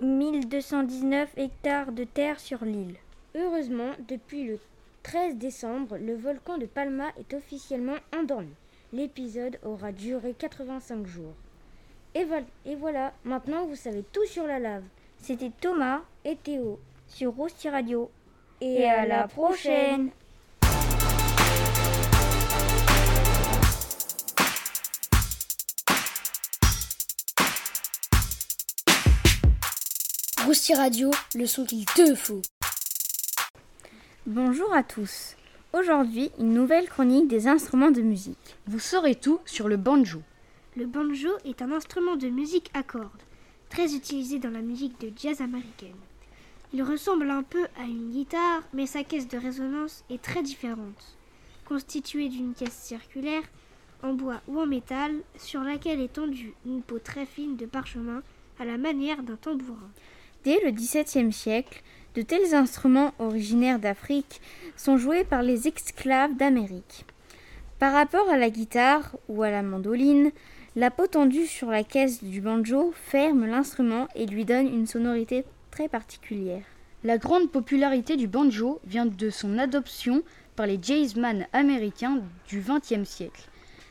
1219 0.00 1.30
hectares 1.36 1.92
de 1.92 2.04
terre 2.04 2.40
sur 2.40 2.64
l'île. 2.64 2.96
Heureusement, 3.34 3.90
depuis 4.08 4.44
le 4.44 4.58
13 5.02 5.36
décembre, 5.36 5.98
le 5.98 6.14
volcan 6.14 6.58
de 6.58 6.66
Palma 6.66 7.08
est 7.18 7.34
officiellement 7.34 7.96
endormi. 8.16 8.54
L'épisode 8.92 9.58
aura 9.64 9.90
duré 9.90 10.34
85 10.38 11.06
jours. 11.06 11.34
Et, 12.14 12.24
vo 12.24 12.36
et, 12.66 12.76
voilà, 12.76 13.12
maintenant 13.24 13.66
vous 13.66 13.74
savez 13.74 14.04
tout 14.12 14.24
sur 14.26 14.46
la 14.46 14.58
lave. 14.60 14.84
C'était 15.18 15.50
Thomas 15.60 16.02
et 16.24 16.36
Théo 16.36 16.78
sur 17.08 17.32
Rousti 17.32 17.68
Radio. 17.68 18.10
Et, 18.60 18.82
et 18.82 18.88
à, 18.88 19.00
à, 19.00 19.06
la 19.06 19.28
prochaine. 19.28 20.10
Rousti 30.44 30.74
Radio, 30.74 31.10
le 31.34 31.46
son 31.46 31.64
qu'il 31.64 31.84
te 31.86 32.14
faut. 32.14 32.42
Bonjour 34.28 34.72
à 34.72 34.84
tous. 34.84 35.34
Aujourd'hui, 35.72 36.30
une 36.38 36.54
nouvelle 36.54 36.88
chronique 36.88 37.26
des 37.26 37.48
instruments 37.48 37.90
de 37.90 38.02
musique. 38.02 38.56
Vous 38.68 38.78
saurez 38.78 39.16
tout 39.16 39.40
sur 39.44 39.66
le 39.66 39.76
banjo. 39.76 40.22
Le 40.76 40.86
banjo 40.86 41.30
est 41.44 41.60
un 41.60 41.72
instrument 41.72 42.14
de 42.14 42.28
musique 42.28 42.70
à 42.72 42.84
cordes, 42.84 43.10
très 43.68 43.96
utilisé 43.96 44.38
dans 44.38 44.50
la 44.50 44.60
musique 44.60 45.00
de 45.00 45.10
jazz 45.20 45.40
américaine. 45.40 45.96
Il 46.72 46.84
ressemble 46.84 47.28
un 47.32 47.42
peu 47.42 47.64
à 47.76 47.82
une 47.82 48.12
guitare, 48.12 48.62
mais 48.72 48.86
sa 48.86 49.02
caisse 49.02 49.26
de 49.26 49.38
résonance 49.38 50.04
est 50.08 50.22
très 50.22 50.44
différente. 50.44 51.16
Constituée 51.64 52.28
d'une 52.28 52.54
caisse 52.54 52.78
circulaire, 52.80 53.42
en 54.04 54.12
bois 54.12 54.40
ou 54.46 54.60
en 54.60 54.66
métal, 54.66 55.16
sur 55.36 55.62
laquelle 55.62 56.00
est 56.00 56.12
tendue 56.12 56.54
une 56.64 56.82
peau 56.82 57.00
très 57.00 57.26
fine 57.26 57.56
de 57.56 57.66
parchemin 57.66 58.22
à 58.60 58.64
la 58.64 58.78
manière 58.78 59.24
d'un 59.24 59.34
tambourin. 59.34 59.90
Dès 60.44 60.60
le 60.64 60.70
XVIIe 60.70 61.32
siècle, 61.32 61.82
De 62.14 62.20
tels 62.20 62.54
instruments 62.54 63.14
originaires 63.18 63.78
d'Afrique 63.78 64.42
sont 64.76 64.98
joués 64.98 65.24
par 65.24 65.42
les 65.42 65.66
esclaves 65.66 66.36
d'Amérique. 66.36 67.06
Par 67.78 67.94
rapport 67.94 68.28
à 68.28 68.36
la 68.36 68.50
guitare 68.50 69.16
ou 69.28 69.42
à 69.42 69.50
la 69.50 69.62
mandoline, 69.62 70.30
la 70.76 70.90
peau 70.90 71.06
tendue 71.06 71.46
sur 71.46 71.70
la 71.70 71.84
caisse 71.84 72.22
du 72.22 72.42
banjo 72.42 72.92
ferme 72.94 73.46
l'instrument 73.46 74.08
et 74.14 74.26
lui 74.26 74.44
donne 74.44 74.66
une 74.66 74.86
sonorité 74.86 75.46
très 75.70 75.88
particulière. 75.88 76.64
La 77.02 77.16
grande 77.16 77.50
popularité 77.50 78.16
du 78.16 78.28
banjo 78.28 78.78
vient 78.84 79.06
de 79.06 79.30
son 79.30 79.56
adoption 79.58 80.22
par 80.54 80.66
les 80.66 80.78
jazzmen 80.82 81.46
américains 81.54 82.20
du 82.46 82.60
XXe 82.60 83.08
siècle. 83.08 83.48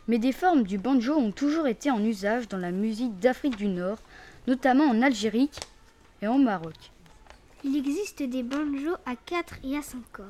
Mais 0.07 0.19
des 0.19 0.32
formes 0.32 0.63
du 0.63 0.78
banjo 0.78 1.15
ont 1.15 1.32
toujours 1.32 1.67
été 1.67 1.89
en 1.89 2.03
usage 2.03 2.47
dans 2.47 2.57
la 2.57 2.72
musique 2.72 3.17
d'Afrique 3.17 3.57
du 3.57 3.67
Nord, 3.67 3.97
notamment 4.45 4.86
en 4.86 5.01
Algérie 5.01 5.49
et 6.22 6.28
en 6.28 6.38
Maroc. 6.38 6.91
Il 7.64 7.78
existe 7.78 8.24
des 8.24 8.41
banjos 8.41 8.95
à 9.05 9.16
4 9.16 9.59
et 9.64 9.78
à 9.78 9.84
5 9.84 10.01
cordes. 10.12 10.30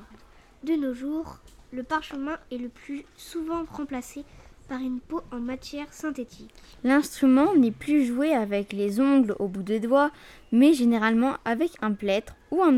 De 0.66 0.74
nos 0.74 0.94
jours, 0.94 1.38
le 1.72 1.82
parchemin 1.82 2.38
est 2.52 2.58
le 2.58 2.68
plus 2.68 3.06
souvent 3.16 3.64
remplacé 3.72 4.26
par 4.68 4.82
une 4.82 5.00
peau 5.00 5.22
en 5.32 5.40
matière 5.40 5.94
synthétique. 5.94 6.54
L'instrument 6.84 7.56
n'est 7.56 7.72
plus 7.72 8.06
joué 8.06 8.34
avec 8.34 8.74
les 8.74 9.00
ongles 9.00 9.36
au 9.40 9.48
bout 9.48 9.64
des 9.64 9.80
doigts, 9.80 10.12
mais 10.52 10.74
généralement 10.74 11.38
avec 11.46 11.72
un 11.82 11.94
plâtre 11.94 12.36
ou 12.52 12.62
un, 12.64 12.78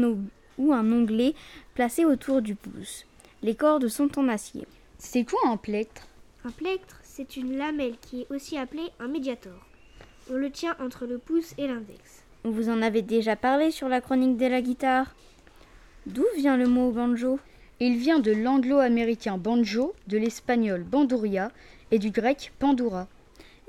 ou 0.60 0.72
un 0.72 0.92
onglet 0.92 1.34
placé 1.74 2.06
autour 2.06 2.44
du 2.44 2.54
pouce. 2.54 3.08
Les 3.42 3.56
cordes 3.56 3.88
sont 3.88 4.20
en 4.20 4.28
acier. 4.28 4.68
C'est 5.00 5.24
quoi 5.24 5.40
un 5.48 5.58
plectre 5.58 6.08
Un 6.46 6.52
plectre, 6.52 7.00
c'est 7.02 7.38
une 7.38 7.58
lamelle 7.58 7.98
qui 8.02 8.22
est 8.22 8.32
aussi 8.32 8.58
appelée 8.60 8.90
un 9.00 9.08
médiator. 9.08 9.68
On 10.32 10.36
le 10.36 10.52
tient 10.52 10.76
entre 10.80 11.08
le 11.08 11.18
pouce 11.18 11.56
et 11.58 11.68
l'index. 11.68 12.23
On 12.46 12.52
vous 12.52 12.70
en 12.70 12.82
avait 12.82 13.02
déjà 13.02 13.38
parlé 13.38 13.72
sur 13.72 13.88
la 13.88 14.02
chronique 14.02 14.36
de 14.36 14.48
la 14.48 14.62
guitare. 14.62 15.16
D'où 16.06 16.26
vient 16.36 16.58
le 16.58 16.68
mot 16.68 16.92
banjo? 16.92 17.40
Il 17.80 17.98
vient 17.98 18.20
de 18.20 18.34
l'anglo-américain 18.34 19.38
banjo, 19.38 19.94
de 20.08 20.18
l'espagnol 20.18 20.84
bandouria 20.84 21.52
et 21.92 22.00
du 22.00 22.12
grec 22.12 22.52
pandoura. 22.60 23.08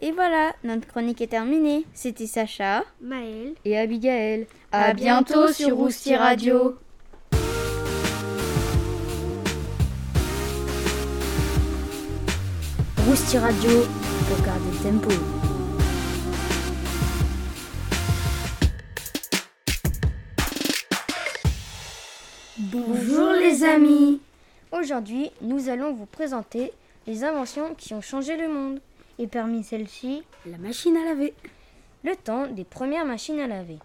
Et 0.01 0.11
voilà, 0.11 0.53
notre 0.65 0.89
chronique 0.89 1.21
est 1.21 1.29
terminée. 1.29 1.87
C'était 1.95 2.27
Sacha, 2.27 2.83
Maël 3.01 3.55
et 3.65 3.79
Abigail. 3.79 4.49
À, 4.73 4.93
bientôt 4.93 5.53
sur 5.53 5.77
Rousti 5.77 6.17
Radio. 6.17 6.77
Rousti 13.07 13.39
Radio 13.39 13.71
pour 14.29 14.45
garder 14.45 14.71
le 14.73 14.91
tempo. 14.91 15.44
Bonjour 22.75 23.31
les 23.35 23.63
amis 23.63 24.21
Aujourd'hui, 24.73 25.31
nous 25.43 25.69
allons 25.69 25.93
vous 25.93 26.07
présenter 26.07 26.73
les 27.07 27.23
inventions 27.23 27.73
qui 27.77 27.95
ont 27.95 28.01
changé 28.01 28.37
le 28.37 28.49
monde. 28.49 28.81
Et 29.21 29.29
parmi 29.29 29.63
celles-ci, 29.63 30.25
la 30.45 30.59
machine 30.59 30.97
à 30.97 31.05
laver. 31.05 31.35
Le 32.03 32.17
temps 32.17 32.49
des 32.49 32.65
premières 32.65 33.07
machines 33.07 33.39
à 33.39 33.47
laver. 33.47 33.79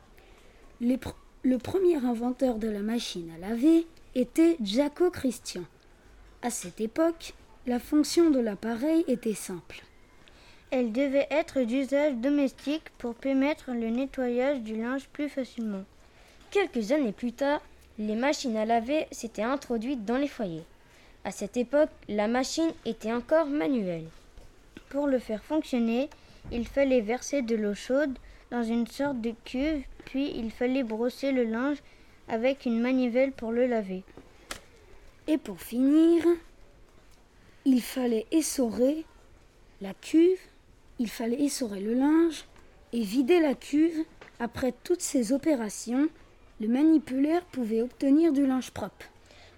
Pr 0.99 1.11
le 1.43 1.59
premier 1.59 1.97
inventeur 1.97 2.55
de 2.55 2.67
la 2.67 2.79
machine 2.79 3.29
à 3.35 3.47
laver 3.47 3.85
était 4.15 4.57
Jaco 4.63 5.11
Christian. 5.11 5.65
À 6.41 6.49
cette 6.49 6.81
époque, 6.81 7.35
la 7.67 7.77
fonction 7.77 8.31
de 8.31 8.39
l'appareil 8.39 9.05
était 9.07 9.35
simple. 9.35 9.83
Elle 10.71 10.91
devait 10.91 11.27
être 11.29 11.61
d'usage 11.61 12.15
domestique 12.15 12.89
pour 12.97 13.13
permettre 13.13 13.69
le 13.69 13.89
nettoyage 13.91 14.61
du 14.61 14.75
linge 14.75 15.07
plus 15.13 15.29
facilement. 15.29 15.83
Quelques 16.49 16.91
années 16.91 17.11
plus 17.11 17.33
tard, 17.33 17.61
les 17.99 18.15
machines 18.15 18.55
à 18.55 18.65
laver 18.65 19.07
s'étaient 19.11 19.43
introduites 19.43 20.05
dans 20.05 20.17
les 20.17 20.29
foyers. 20.29 20.63
À 21.25 21.31
cette 21.31 21.57
époque, 21.57 21.89
la 22.07 22.29
machine 22.29 22.71
était 22.85 23.11
encore 23.11 23.47
manuelle. 23.47 24.07
Pour 24.89 25.05
le 25.05 25.19
faire 25.19 25.43
fonctionner, 25.43 26.09
il 26.51 26.65
fallait 26.65 27.01
verser 27.01 27.41
de 27.41 27.55
l'eau 27.55 27.75
chaude 27.75 28.17
dans 28.51 28.63
une 28.63 28.87
sorte 28.87 29.19
de 29.19 29.33
cuve, 29.43 29.83
puis 30.05 30.31
il 30.35 30.49
fallait 30.49 30.83
brosser 30.83 31.33
le 31.33 31.43
linge 31.43 31.77
avec 32.29 32.65
une 32.65 32.79
manivelle 32.79 33.33
pour 33.33 33.51
le 33.51 33.67
laver. 33.67 34.03
Et 35.27 35.37
pour 35.37 35.59
finir, 35.59 36.23
il 37.65 37.81
fallait 37.81 38.25
essorer 38.31 39.03
la 39.81 39.93
cuve, 39.93 40.39
il 40.99 41.09
fallait 41.09 41.43
essorer 41.43 41.81
le 41.81 41.93
linge 41.93 42.45
et 42.93 43.01
vider 43.01 43.39
la 43.41 43.55
cuve. 43.55 44.05
Après 44.39 44.73
toutes 44.83 45.01
ces 45.01 45.33
opérations, 45.33 46.07
le 46.59 46.67
manipulaire 46.67 47.43
pouvait 47.45 47.81
obtenir 47.81 48.33
du 48.33 48.45
linge 48.45 48.71
propre. 48.71 49.05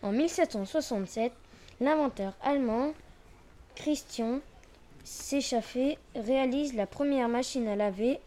En 0.04 0.12
1767, 0.12 1.32
l'inventeur 1.80 2.34
allemand 2.44 2.94
Christian 3.76 4.40
Séchaffé 5.04 5.98
réalise 6.16 6.76
la 6.76 6.86
première 6.86 7.28
machine 7.28 7.68
à 7.68 7.76
laver, 7.76 8.20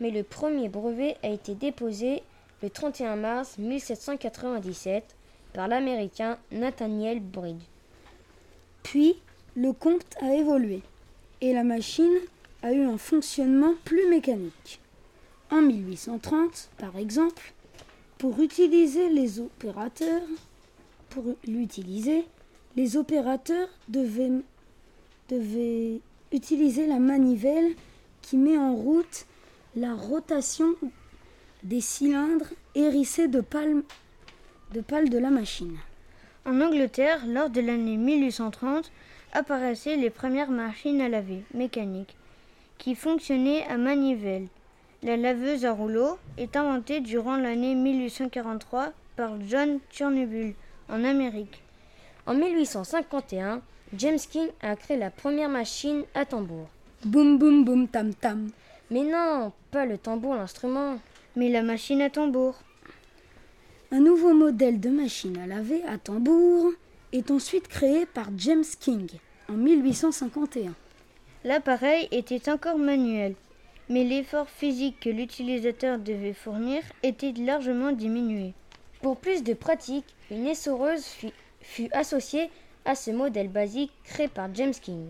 mais 0.00 0.10
le 0.10 0.22
premier 0.22 0.68
brevet 0.68 1.16
a 1.22 1.28
été 1.28 1.54
déposé 1.54 2.22
le 2.62 2.70
31 2.70 3.16
mars 3.16 3.56
1797 3.58 5.16
par 5.54 5.68
l'américain 5.68 6.38
Nathaniel 6.52 7.20
Briggs. 7.20 7.62
Puis, 8.82 9.16
le 9.56 9.72
compte 9.72 10.16
a 10.20 10.34
évolué 10.34 10.82
et 11.40 11.52
la 11.52 11.64
machine 11.64 12.18
a 12.62 12.72
eu 12.72 12.84
un 12.84 12.98
fonctionnement 12.98 13.74
plus 13.84 14.08
mécanique. 14.08 14.80
En 15.50 15.62
1830, 15.62 16.70
par 16.78 16.96
exemple, 16.98 17.54
pour 18.18 18.40
utiliser 18.40 19.08
les 19.10 19.38
opérateurs, 19.38 20.22
pour 21.10 21.24
l'utiliser, 21.46 22.26
les 22.76 22.96
opérateurs 22.96 23.68
devaient, 23.88 24.32
utiliser 26.32 26.86
la 26.86 26.98
manivelle 26.98 27.74
qui 28.22 28.36
met 28.36 28.58
en 28.58 28.74
route 28.74 29.26
la 29.76 29.94
rotation 29.94 30.74
des 31.62 31.80
cylindres 31.80 32.52
hérissés 32.74 33.28
de 33.28 33.42
de, 34.72 34.80
pales 34.80 35.08
de 35.08 35.18
la 35.18 35.30
machine. 35.30 35.76
En 36.44 36.60
Angleterre, 36.60 37.26
lors 37.26 37.50
de 37.50 37.60
l'année 37.60 37.96
1830, 37.96 38.90
apparaissaient 39.32 39.96
les 39.96 40.10
premières 40.10 40.50
machines 40.50 41.00
à 41.00 41.08
laver 41.08 41.42
mécaniques 41.54 42.16
qui 42.78 42.94
fonctionnaient 42.94 43.64
à 43.66 43.76
manivelle. 43.76 44.46
La 45.04 45.16
laveuse 45.16 45.64
à 45.64 45.70
rouleau 45.70 46.18
est 46.38 46.56
inventée 46.56 46.98
durant 47.00 47.36
l'année 47.36 47.76
1843 47.76 48.92
par 49.14 49.40
John 49.46 49.78
Turnbull 49.90 50.54
en 50.88 51.04
Amérique. 51.04 51.62
En 52.26 52.34
1851, 52.34 53.62
James 53.96 54.18
King 54.18 54.48
a 54.60 54.74
créé 54.74 54.96
la 54.96 55.10
première 55.10 55.48
machine 55.48 56.02
à 56.14 56.24
tambour. 56.24 56.66
Boum 57.04 57.38
boum 57.38 57.64
boum 57.64 57.86
tam 57.86 58.12
tam. 58.12 58.50
Mais 58.90 59.04
non, 59.04 59.52
pas 59.70 59.86
le 59.86 59.98
tambour, 59.98 60.34
l'instrument. 60.34 60.98
Mais 61.36 61.48
la 61.48 61.62
machine 61.62 62.02
à 62.02 62.10
tambour. 62.10 62.56
Un 63.92 64.00
nouveau 64.00 64.34
modèle 64.34 64.80
de 64.80 64.90
machine 64.90 65.38
à 65.38 65.46
laver 65.46 65.84
à 65.84 65.98
tambour 65.98 66.72
est 67.12 67.30
ensuite 67.30 67.68
créé 67.68 68.04
par 68.04 68.30
James 68.36 68.64
King 68.80 69.06
en 69.48 69.52
1851. 69.52 70.74
L'appareil 71.44 72.08
était 72.10 72.50
encore 72.50 72.78
manuel, 72.78 73.36
mais 73.88 74.04
l'effort 74.04 74.48
physique 74.48 75.00
que 75.00 75.10
l'utilisateur 75.10 75.98
devait 75.98 76.32
fournir 76.32 76.82
était 77.02 77.32
largement 77.32 77.92
diminué. 77.92 78.52
Pour 79.02 79.16
plus 79.16 79.42
de 79.42 79.54
pratique, 79.54 80.04
une 80.30 80.46
essoreuse 80.46 81.04
fut, 81.04 81.32
fut 81.60 81.88
associée 81.92 82.50
à 82.84 82.94
ce 82.94 83.10
modèle 83.10 83.48
basique 83.48 83.92
créé 84.04 84.28
par 84.28 84.54
James 84.54 84.74
King. 84.74 85.06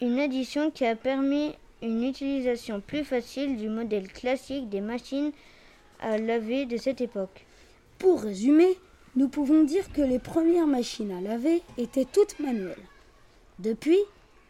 Une 0.00 0.18
addition 0.18 0.70
qui 0.70 0.84
a 0.84 0.96
permis 0.96 1.54
une 1.82 2.04
utilisation 2.04 2.80
plus 2.80 3.04
facile 3.04 3.56
du 3.56 3.68
modèle 3.68 4.08
classique 4.12 4.68
des 4.68 4.80
machines 4.80 5.32
à 6.00 6.18
laver 6.18 6.66
de 6.66 6.76
cette 6.76 7.00
époque. 7.00 7.46
Pour 7.98 8.22
résumer, 8.22 8.76
nous 9.14 9.28
pouvons 9.28 9.64
dire 9.64 9.90
que 9.92 10.02
les 10.02 10.18
premières 10.18 10.66
machines 10.66 11.12
à 11.12 11.20
laver 11.20 11.62
étaient 11.78 12.04
toutes 12.04 12.38
manuelles. 12.38 12.76
Depuis 13.58 13.98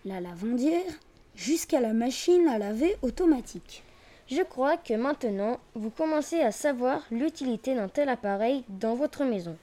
la 0.04 0.20
lavandière 0.20 0.92
jusqu'à 1.36 1.80
la 1.80 1.92
machine 1.92 2.48
à 2.48 2.58
laver 2.58 2.96
automatique. 3.02 3.82
Je 4.28 4.42
crois 4.42 4.76
que 4.76 4.94
maintenant, 4.94 5.58
vous 5.74 5.90
commencez 5.90 6.40
à 6.40 6.50
savoir 6.50 7.02
l'utilité 7.12 7.74
d'un 7.74 7.88
tel 7.88 8.08
appareil 8.08 8.64
dans 8.68 8.94
votre 8.94 9.24
maison. 9.24 9.56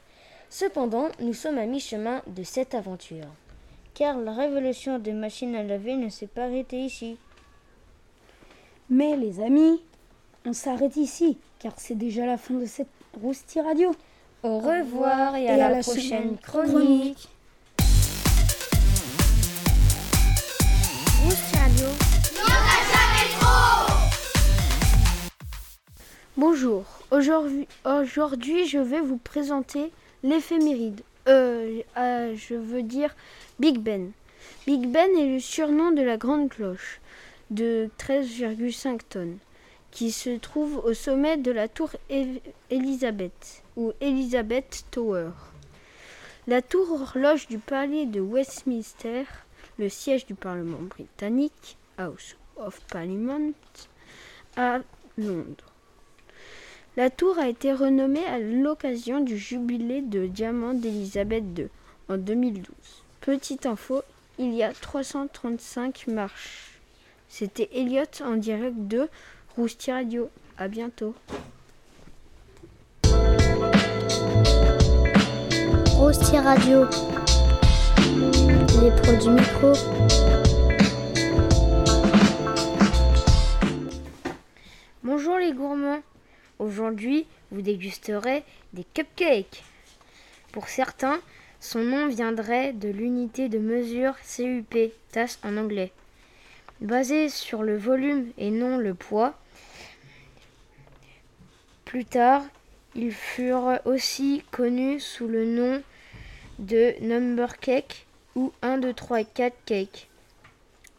Cependant, 0.50 1.10
nous 1.20 1.34
sommes 1.34 1.58
à 1.58 1.66
mi-chemin 1.66 2.22
de 2.28 2.44
cette 2.44 2.76
aventure. 2.76 3.26
Car 3.94 4.18
la 4.18 4.34
révolution 4.34 5.00
des 5.00 5.12
machines 5.12 5.56
à 5.56 5.64
laver 5.64 5.96
ne 5.96 6.10
s'est 6.10 6.28
pas 6.28 6.44
arrêtée 6.44 6.80
ici. 6.80 7.18
Mais 8.90 9.18
les 9.18 9.42
amis, 9.42 9.82
on 10.46 10.54
s'arrête 10.54 10.96
ici, 10.96 11.38
car 11.60 11.74
c'est 11.78 11.96
déjà 11.96 12.26
la 12.26 12.38
fin 12.38 12.54
de 12.54 12.66
cette 12.66 12.88
Rousti 13.22 13.60
Radio. 13.60 13.94
Au 14.44 14.60
revoir 14.60 15.36
et 15.36 15.48
à, 15.48 15.70
la, 15.70 15.80
prochaine 15.80 16.38
chronique. 16.38 17.30
Bonjour, 26.36 26.86
aujourd'hui, 27.12 27.68
aujourd'hui 27.86 28.68
je 28.68 28.80
vais 28.80 29.02
vous 29.02 29.18
présenter 29.18 29.92
l'éphéméride. 30.24 31.02
Euh, 31.28 31.82
euh, 31.98 32.36
je 32.36 32.56
veux 32.56 32.84
dire 32.84 33.16
Big 33.60 33.80
Ben. 33.80 34.12
Big 34.68 34.88
Ben 34.88 35.10
est 35.18 35.34
le 35.34 35.40
surnom 35.40 35.92
de 35.92 36.02
la 36.02 36.18
grande 36.18 36.50
cloche 36.50 37.00
de 37.50 37.90
13,5 38.00 39.00
tonnes 39.08 39.38
qui 39.92 40.12
se 40.12 40.32
trouve 40.38 40.78
au 40.80 40.94
sommet 40.94 41.38
de 41.38 41.52
la 41.52 41.68
tour 41.68 41.92
Elizabeth 42.70 43.64
ou 43.78 43.94
Elizabeth 44.02 44.86
Tower. 44.90 45.30
La 46.48 46.62
tour 46.62 46.92
horloge 46.92 47.48
du 47.48 47.60
palais 47.60 48.06
de 48.06 48.20
Westminster, 48.20 49.24
le 49.78 49.90
siège 49.90 50.26
du 50.26 50.36
Parlement 50.36 50.82
britannique, 50.82 51.78
House 51.98 52.36
of 52.58 52.80
Parliament, 52.92 53.52
à 54.56 54.80
Londres. 55.18 55.74
La 56.96 57.10
tour 57.10 57.40
a 57.40 57.48
été 57.48 57.74
renommée 57.74 58.26
à 58.26 58.38
l'occasion 58.38 59.20
du 59.20 59.38
jubilé 59.38 60.02
de 60.02 60.28
diamant 60.28 60.74
d'Elisabeth 60.74 61.44
II 61.58 61.68
en 62.08 62.18
2012. 62.18 62.66
Petite 63.22 63.66
info, 63.66 64.04
il 64.38 64.54
y 64.54 64.62
a 64.62 64.74
335 64.74 66.08
marches. 66.08 66.80
C'était 67.30 67.70
Elliot 67.74 68.04
en 68.24 68.36
direct 68.36 68.76
de 68.78 69.10
Rousti 69.56 69.92
Radio. 69.92 70.30
À 70.58 70.68
bientôt. 70.68 71.16
Rousti 75.96 76.38
Radio. 76.38 76.86
Les 78.82 78.92
produits 78.92 79.30
micro. 79.30 79.74
Bonjour 85.04 85.38
les 85.38 85.54
gourmands. 85.54 86.02
Aujourd'hui, 86.60 87.28
vous 87.52 87.62
dégusterez 87.62 88.44
des 88.74 88.84
cupcakes. 88.94 89.64
Pour 90.52 90.68
certains, 90.68 91.20
son 91.60 91.80
nom 91.80 92.08
viendrait 92.08 92.74
de 92.74 92.90
l'unité 92.90 93.50
de 93.50 93.60
mesure 93.60 94.16
CUP, 94.20 94.92
tasse 95.12 95.40
en 95.44 95.58
anglais. 95.58 95.92
Basé 96.82 97.30
sur 97.30 97.64
le 97.64 97.78
volume 97.78 98.32
et 98.38 98.50
non 98.50 98.78
le 98.78 98.94
poids, 98.94 99.34
plus 101.86 102.06
tard, 102.06 102.44
ils 102.96 103.12
furent 103.12 103.80
aussi 103.86 104.44
connus 104.52 105.00
sous 105.00 105.28
le 105.28 105.46
nom 105.46 105.82
de 106.60 106.94
number 107.02 107.60
cake 107.60 108.08
ou 108.36 108.52
1, 108.62 108.80
2, 108.80 108.94
3 108.94 109.22
et 109.22 109.26
4 109.26 109.56
cake. 109.66 110.10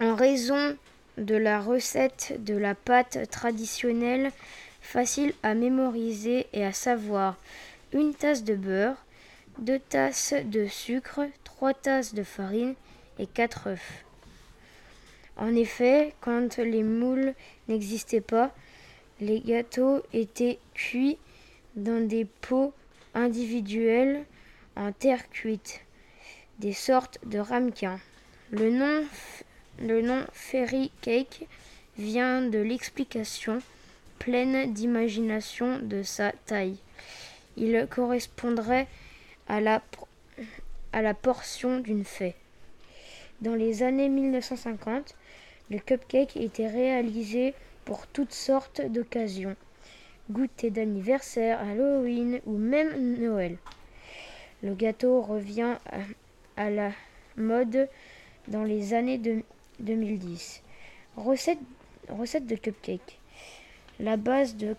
En 0.00 0.14
raison 0.14 0.76
de 1.18 1.34
la 1.34 1.60
recette 1.60 2.34
de 2.44 2.54
la 2.54 2.74
pâte 2.74 3.30
traditionnelle 3.30 4.32
facile 4.80 5.32
à 5.42 5.54
mémoriser 5.54 6.46
et 6.52 6.64
à 6.64 6.72
savoir 6.72 7.36
une 7.92 8.14
tasse 8.14 8.44
de 8.44 8.54
beurre, 8.54 8.96
deux 9.58 9.78
tasses 9.78 10.34
de 10.44 10.66
sucre, 10.66 11.22
trois 11.44 11.74
tasses 11.74 12.14
de 12.14 12.22
farine 12.22 12.74
et 13.18 13.26
quatre 13.26 13.68
œufs. 13.68 14.04
En 15.36 15.54
effet, 15.54 16.14
quand 16.20 16.58
les 16.58 16.82
moules 16.82 17.34
n'existaient 17.68 18.20
pas, 18.20 18.54
les 19.20 19.40
gâteaux 19.40 20.02
étaient 20.12 20.58
cuits 20.74 21.18
dans 21.76 22.06
des 22.06 22.24
pots 22.24 22.72
individuels 23.14 24.24
en 24.76 24.92
terre 24.92 25.28
cuite, 25.30 25.83
des 26.58 26.72
sortes 26.72 27.18
de 27.26 27.38
ramequins. 27.38 27.98
Le 28.50 28.70
nom, 28.70 30.24
fairy 30.32 30.90
cake 31.00 31.46
vient 31.98 32.42
de 32.42 32.58
l'explication 32.58 33.60
pleine 34.18 34.72
d'imagination 34.72 35.78
de 35.78 36.02
sa 36.02 36.32
taille. 36.46 36.78
Il 37.56 37.86
correspondrait 37.90 38.86
à 39.48 39.60
la, 39.60 39.82
à 40.92 41.14
portion 41.14 41.80
d'une 41.80 42.04
fée. 42.04 42.34
Dans 43.40 43.54
les 43.54 43.82
années 43.82 44.08
1950, 44.08 45.14
le 45.70 45.78
cupcake 45.78 46.36
était 46.36 46.68
réalisé 46.68 47.54
pour 47.84 48.06
toutes 48.06 48.32
sortes 48.32 48.80
d'occasions, 48.80 49.56
goûter 50.30 50.70
d'anniversaire, 50.70 51.60
Halloween 51.60 52.40
ou 52.46 52.56
même 52.56 53.18
Noël. 53.18 53.58
Le 54.62 54.74
gâteau 54.74 55.20
revient 55.20 55.76
à, 56.56 56.70
la 56.70 56.92
mode 57.36 57.88
dans 58.48 58.64
les 58.64 58.94
années 58.94 59.20
2010. 59.80 60.62
Recette, 61.16 61.58
recette 62.08 62.46
de 62.46 62.56
cupcake. 62.56 63.18
La 64.00 64.16
base, 64.16 64.56
de 64.56 64.74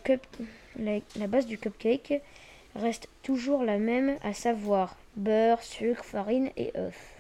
la, 0.78 1.28
base 1.28 1.46
du 1.46 1.58
cupcake 1.58 2.22
reste 2.76 3.08
toujours 3.24 3.64
la 3.64 3.78
même, 3.78 4.18
à 4.24 4.34
savoir 4.34 4.98
beurre, 5.16 5.64
sucre, 5.64 6.04
farine 6.04 6.50
et 6.58 6.72
œufs. 6.78 7.16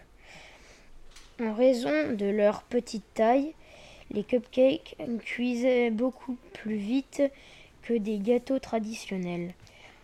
En 1.41 1.53
raison 1.53 2.12
de 2.14 2.26
leur 2.26 2.64
petite 2.64 3.06
taille, 3.14 3.53
les 4.12 4.24
cupcakes 4.24 4.95
cuisent 5.24 5.91
beaucoup 5.93 6.38
plus 6.53 6.76
vite 6.76 7.24
que 7.82 7.93
des 7.93 8.20
gâteaux 8.20 8.60
traditionnels. 8.60 9.53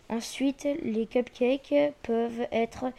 Ensuite, 0.10 0.68
les 0.84 1.06
cupcakes 1.06 1.94
peuvent 2.04 2.48
être 2.52 2.92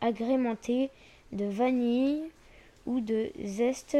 agrémentés 0.00 0.90
de 1.32 1.44
vanille 1.44 2.22
ou 2.86 3.00
de 3.00 3.30
zeste 3.44 3.96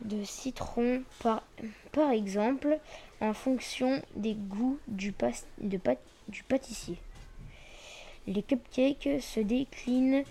de 0.00 0.22
citron 0.24 1.02
par, 1.20 1.42
exemple 2.10 2.78
en 3.20 3.32
fonction 3.32 4.02
des 4.14 4.34
goûts 4.34 4.78
du, 4.88 5.14
du 5.58 6.42
pâtissier. 6.42 6.98
Les 8.26 8.42
cupcakes 8.42 9.20
se 9.20 9.40
déclinent 9.40 10.24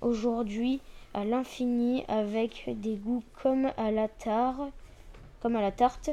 aujourd'hui 0.00 0.80
à 1.14 1.24
l'infini 1.24 2.04
avec 2.08 2.64
des 2.68 2.96
goûts 2.96 3.24
comme 3.42 3.70
à 3.76 3.90
la 3.90 4.08
tarte, 4.08 4.72
comme 5.40 5.56
à 5.56 5.60
la 5.60 5.72
tarte 5.72 6.10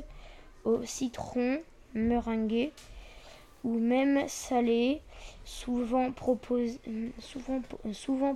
au 0.66 0.84
citron 0.84 1.60
meringué 1.94 2.72
ou 3.64 3.78
même 3.78 4.28
salé, 4.28 5.01
souvent, 5.43 6.12
proposé, 6.12 6.80
souvent, 7.20 7.62
souvent 7.91 8.36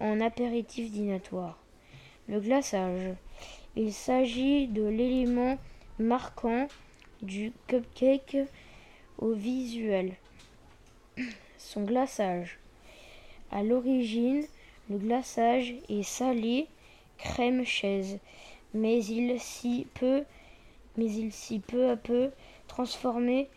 en 0.00 0.20
apéritif 0.20 0.90
dînatoire. 0.90 1.58
Le 2.28 2.40
glaçage. 2.40 3.14
Il 3.76 3.92
s'agit 3.92 4.66
de 4.66 4.84
l'élément 4.84 5.58
marquant 5.98 6.68
du 7.22 7.52
cupcake 7.66 8.38
au 9.18 9.32
visuel. 9.32 10.14
Son 11.56 11.84
glaçage. 11.84 12.58
À 13.50 13.62
l'origine, 13.62 14.44
le 14.90 14.98
glaçage 14.98 15.74
est 15.88 16.02
salé, 16.02 16.66
crème 17.18 17.64
chaise, 17.64 18.18
mais 18.74 19.04
il 19.04 19.40
s'y 19.40 19.86
peut, 19.94 20.24
mais 20.96 21.10
il 21.10 21.32
s'y 21.32 21.58
peu 21.58 21.90
à 21.90 21.96
peu 21.96 22.30
transformé 22.68 23.48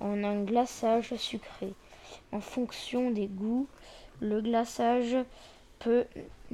en 0.00 0.24
un 0.24 0.42
glaçage 0.42 1.14
sucré. 1.16 1.72
En 2.32 2.40
fonction 2.40 3.10
des 3.10 3.26
goûts, 3.26 3.68
le 4.20 4.40
glaçage 4.40 5.16
peut, 5.78 6.04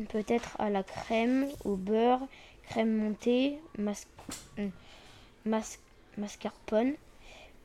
peut 0.09 0.24
être 0.28 0.61
à 0.61 0.70
la 0.70 0.82
crème, 0.82 1.47
au 1.64 1.76
beurre, 1.76 2.20
crème 2.68 2.97
montée, 2.97 3.59
euh, 4.59 4.68
mascarpone 6.16 6.94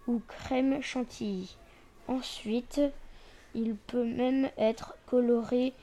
ou 0.08 0.22
crème 0.28 0.82
chantilly. 0.82 1.56
Ensuite, 2.08 2.82
il 3.56 3.76
peut 3.76 4.06
même 4.06 4.50
être 4.58 4.96
coloré 5.08 5.74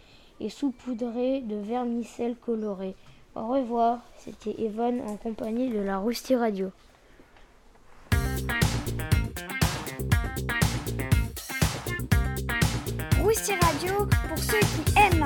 et 0.41 0.51
saupoudré 0.51 1.41
de 1.41 1.57
vermicelle 1.57 2.37
coloré. 2.37 2.95
Au 3.35 3.47
revoir, 3.47 4.01
c'était 4.17 4.61
Evan 4.63 5.01
en 5.03 5.17
compagnie 5.17 5.71
de 5.71 5.79
la 5.79 5.99
Rusty 5.99 6.35
Radio. 6.35 6.71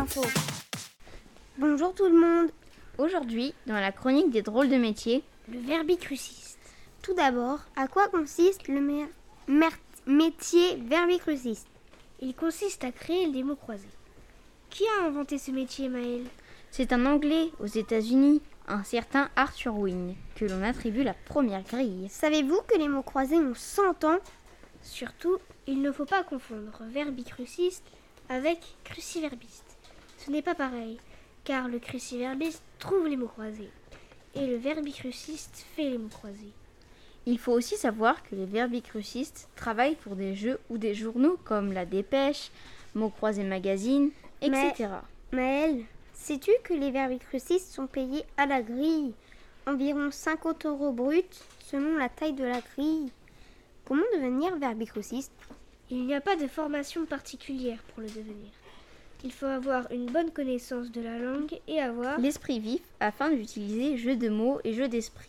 L'info. 0.03 0.22
Bonjour 1.59 1.94
tout 1.94 2.07
le 2.07 2.18
monde. 2.18 2.50
Aujourd'hui, 2.98 3.55
dans 3.66 3.78
la 3.78 3.92
chronique 3.92 4.30
des 4.30 4.42
drôles 4.42 4.68
de 4.68 4.76
métiers, 4.76 5.22
le 5.48 5.61
verbicruciste. 5.61 6.59
Tout 7.03 7.14
d'abord, 7.14 7.61
à 7.76 7.86
quoi 7.86 8.09
consiste 8.09 8.66
le 8.66 8.80
métier 10.07 10.76
verbicruciste? 10.88 11.68
Il 12.20 12.34
consiste 12.34 12.82
à 12.82 12.90
créer 12.90 13.30
des 13.30 13.44
mots 13.44 13.55
croisés. 13.55 13.86
Qui 14.70 14.82
a 14.98 15.07
inventé 15.07 15.38
ce 15.38 15.53
métier, 15.53 15.88
Maël 15.88 16.24
C'est 16.72 16.92
un 16.92 17.07
Anglais 17.07 17.50
aux 17.61 17.66
États-Unis, 17.66 18.42
un 18.66 18.82
certain 18.82 19.30
Arthur 19.36 19.76
Wynne, 19.76 20.16
que 20.34 20.46
l'on 20.46 20.64
attribue 20.64 21.05
la 21.05 21.14
première 21.14 21.62
grille. 21.62 22.09
Savez-vous 22.09 22.61
que 22.66 22.76
les 22.76 22.88
mots 22.88 23.03
croisés 23.03 23.36
ont 23.36 23.55
100 23.55 24.03
ans? 24.03 24.18
Surtout, 24.82 25.38
il 25.68 25.80
ne 25.80 25.92
faut 25.92 26.07
pas 26.07 26.24
confondre 26.24 26.82
verbicruciste 26.90 27.84
avec 28.28 28.59
cruciverbiste. 28.82 29.78
Ce 30.24 30.30
n'est 30.30 30.42
pas 30.42 30.54
pareil, 30.54 30.98
car 31.42 31.66
le 31.66 31.80
cruciverbiste 31.80 32.62
trouve 32.78 33.08
les 33.08 33.16
mots 33.16 33.26
croisés 33.26 33.70
et 34.34 34.46
le 34.46 34.56
verbicruciste 34.56 35.66
fait 35.74 35.90
les 35.90 35.98
mots 35.98 36.08
croisés. 36.08 36.52
Il 37.26 37.38
faut 37.38 37.52
aussi 37.52 37.76
savoir 37.76 38.22
que 38.22 38.36
les 38.36 38.46
verbicrucistes 38.46 39.48
travaillent 39.56 39.96
pour 39.96 40.14
des 40.14 40.34
jeux 40.34 40.60
ou 40.70 40.78
des 40.78 40.94
journaux 40.94 41.38
comme 41.44 41.72
La 41.72 41.86
Dépêche, 41.86 42.50
Mots 42.94 43.10
croisés 43.10 43.42
Magazine, 43.42 44.10
etc. 44.40 44.90
Maëlle, 45.32 45.84
sais-tu 46.14 46.52
que 46.62 46.74
les 46.74 46.90
verbicrucistes 46.92 47.72
sont 47.72 47.86
payés 47.86 48.24
à 48.36 48.46
la 48.46 48.62
grille? 48.62 49.14
Environ 49.66 50.10
50 50.10 50.66
euros 50.66 50.92
bruts 50.92 51.22
selon 51.60 51.96
la 51.96 52.08
taille 52.08 52.32
de 52.32 52.44
la 52.44 52.60
grille. 52.60 53.10
Comment 53.84 54.02
devenir 54.14 54.56
verbicruciste? 54.56 55.32
Il 55.90 56.06
n'y 56.06 56.14
a 56.14 56.20
pas 56.20 56.36
de 56.36 56.46
formation 56.46 57.06
particulière 57.06 57.82
pour 57.82 58.02
le 58.02 58.08
devenir. 58.08 58.50
Il 59.24 59.32
faut 59.32 59.46
avoir 59.46 59.90
une 59.92 60.06
bonne 60.06 60.30
connaissance 60.30 60.90
de 60.90 61.00
la 61.00 61.18
langue 61.18 61.60
et 61.68 61.80
avoir 61.80 62.18
l'esprit 62.18 62.58
vif 62.58 62.82
afin 62.98 63.30
d'utiliser 63.30 63.96
jeux 63.96 64.16
de 64.16 64.28
mots 64.28 64.58
et 64.64 64.72
jeux 64.74 64.88
d'esprit. 64.88 65.28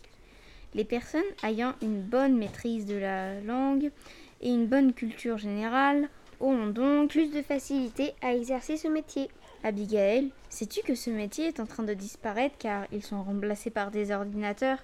Les 0.74 0.84
personnes 0.84 1.22
ayant 1.44 1.74
une 1.80 2.02
bonne 2.02 2.36
maîtrise 2.36 2.86
de 2.86 2.96
la 2.96 3.40
langue 3.40 3.92
et 4.40 4.48
une 4.48 4.66
bonne 4.66 4.92
culture 4.92 5.38
générale 5.38 6.08
auront 6.40 6.66
donc 6.66 7.10
plus 7.10 7.30
de 7.30 7.42
facilité 7.42 8.14
à 8.20 8.34
exercer 8.34 8.76
ce 8.76 8.88
métier. 8.88 9.28
Abigail, 9.62 10.30
sais-tu 10.48 10.82
que 10.82 10.96
ce 10.96 11.10
métier 11.10 11.46
est 11.46 11.60
en 11.60 11.66
train 11.66 11.84
de 11.84 11.94
disparaître 11.94 12.56
car 12.58 12.86
ils 12.92 13.04
sont 13.04 13.22
remplacés 13.22 13.70
par 13.70 13.92
des 13.92 14.10
ordinateurs? 14.10 14.78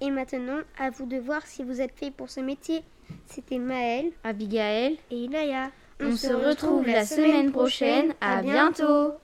Et 0.00 0.10
maintenant, 0.10 0.60
à 0.78 0.90
vous 0.90 1.06
de 1.06 1.18
voir 1.18 1.46
si 1.46 1.62
vous 1.62 1.80
êtes 1.80 1.96
fait 1.96 2.10
pour 2.10 2.30
ce 2.30 2.40
métier. 2.40 2.82
C'était 3.26 3.58
Maëlle, 3.58 4.12
Abigail? 4.24 4.98
et 5.10 5.16
Inaya. 5.16 5.70
On, 6.00 6.16
se 6.16 6.32
retrouve 6.32 6.86
la 6.86 7.04
semaine 7.04 7.50
prochaine. 7.50 8.14
À 8.20 8.40
bientôt. 8.40 9.14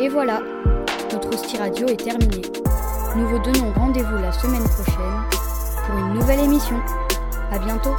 Et 0.00 0.08
voilà, 0.08 0.40
notre 1.12 1.28
hostie 1.28 1.58
radio 1.58 1.86
est 1.88 2.02
terminée. 2.02 2.40
Nous 3.16 3.28
vous 3.28 3.38
donnons 3.40 3.72
rendez-vous 3.74 4.16
la 4.16 4.32
semaine 4.32 4.64
prochaine 4.64 5.20
pour 5.86 5.98
une 5.98 6.14
nouvelle 6.14 6.40
émission. 6.40 6.80
À 7.52 7.58
bientôt. 7.58 7.94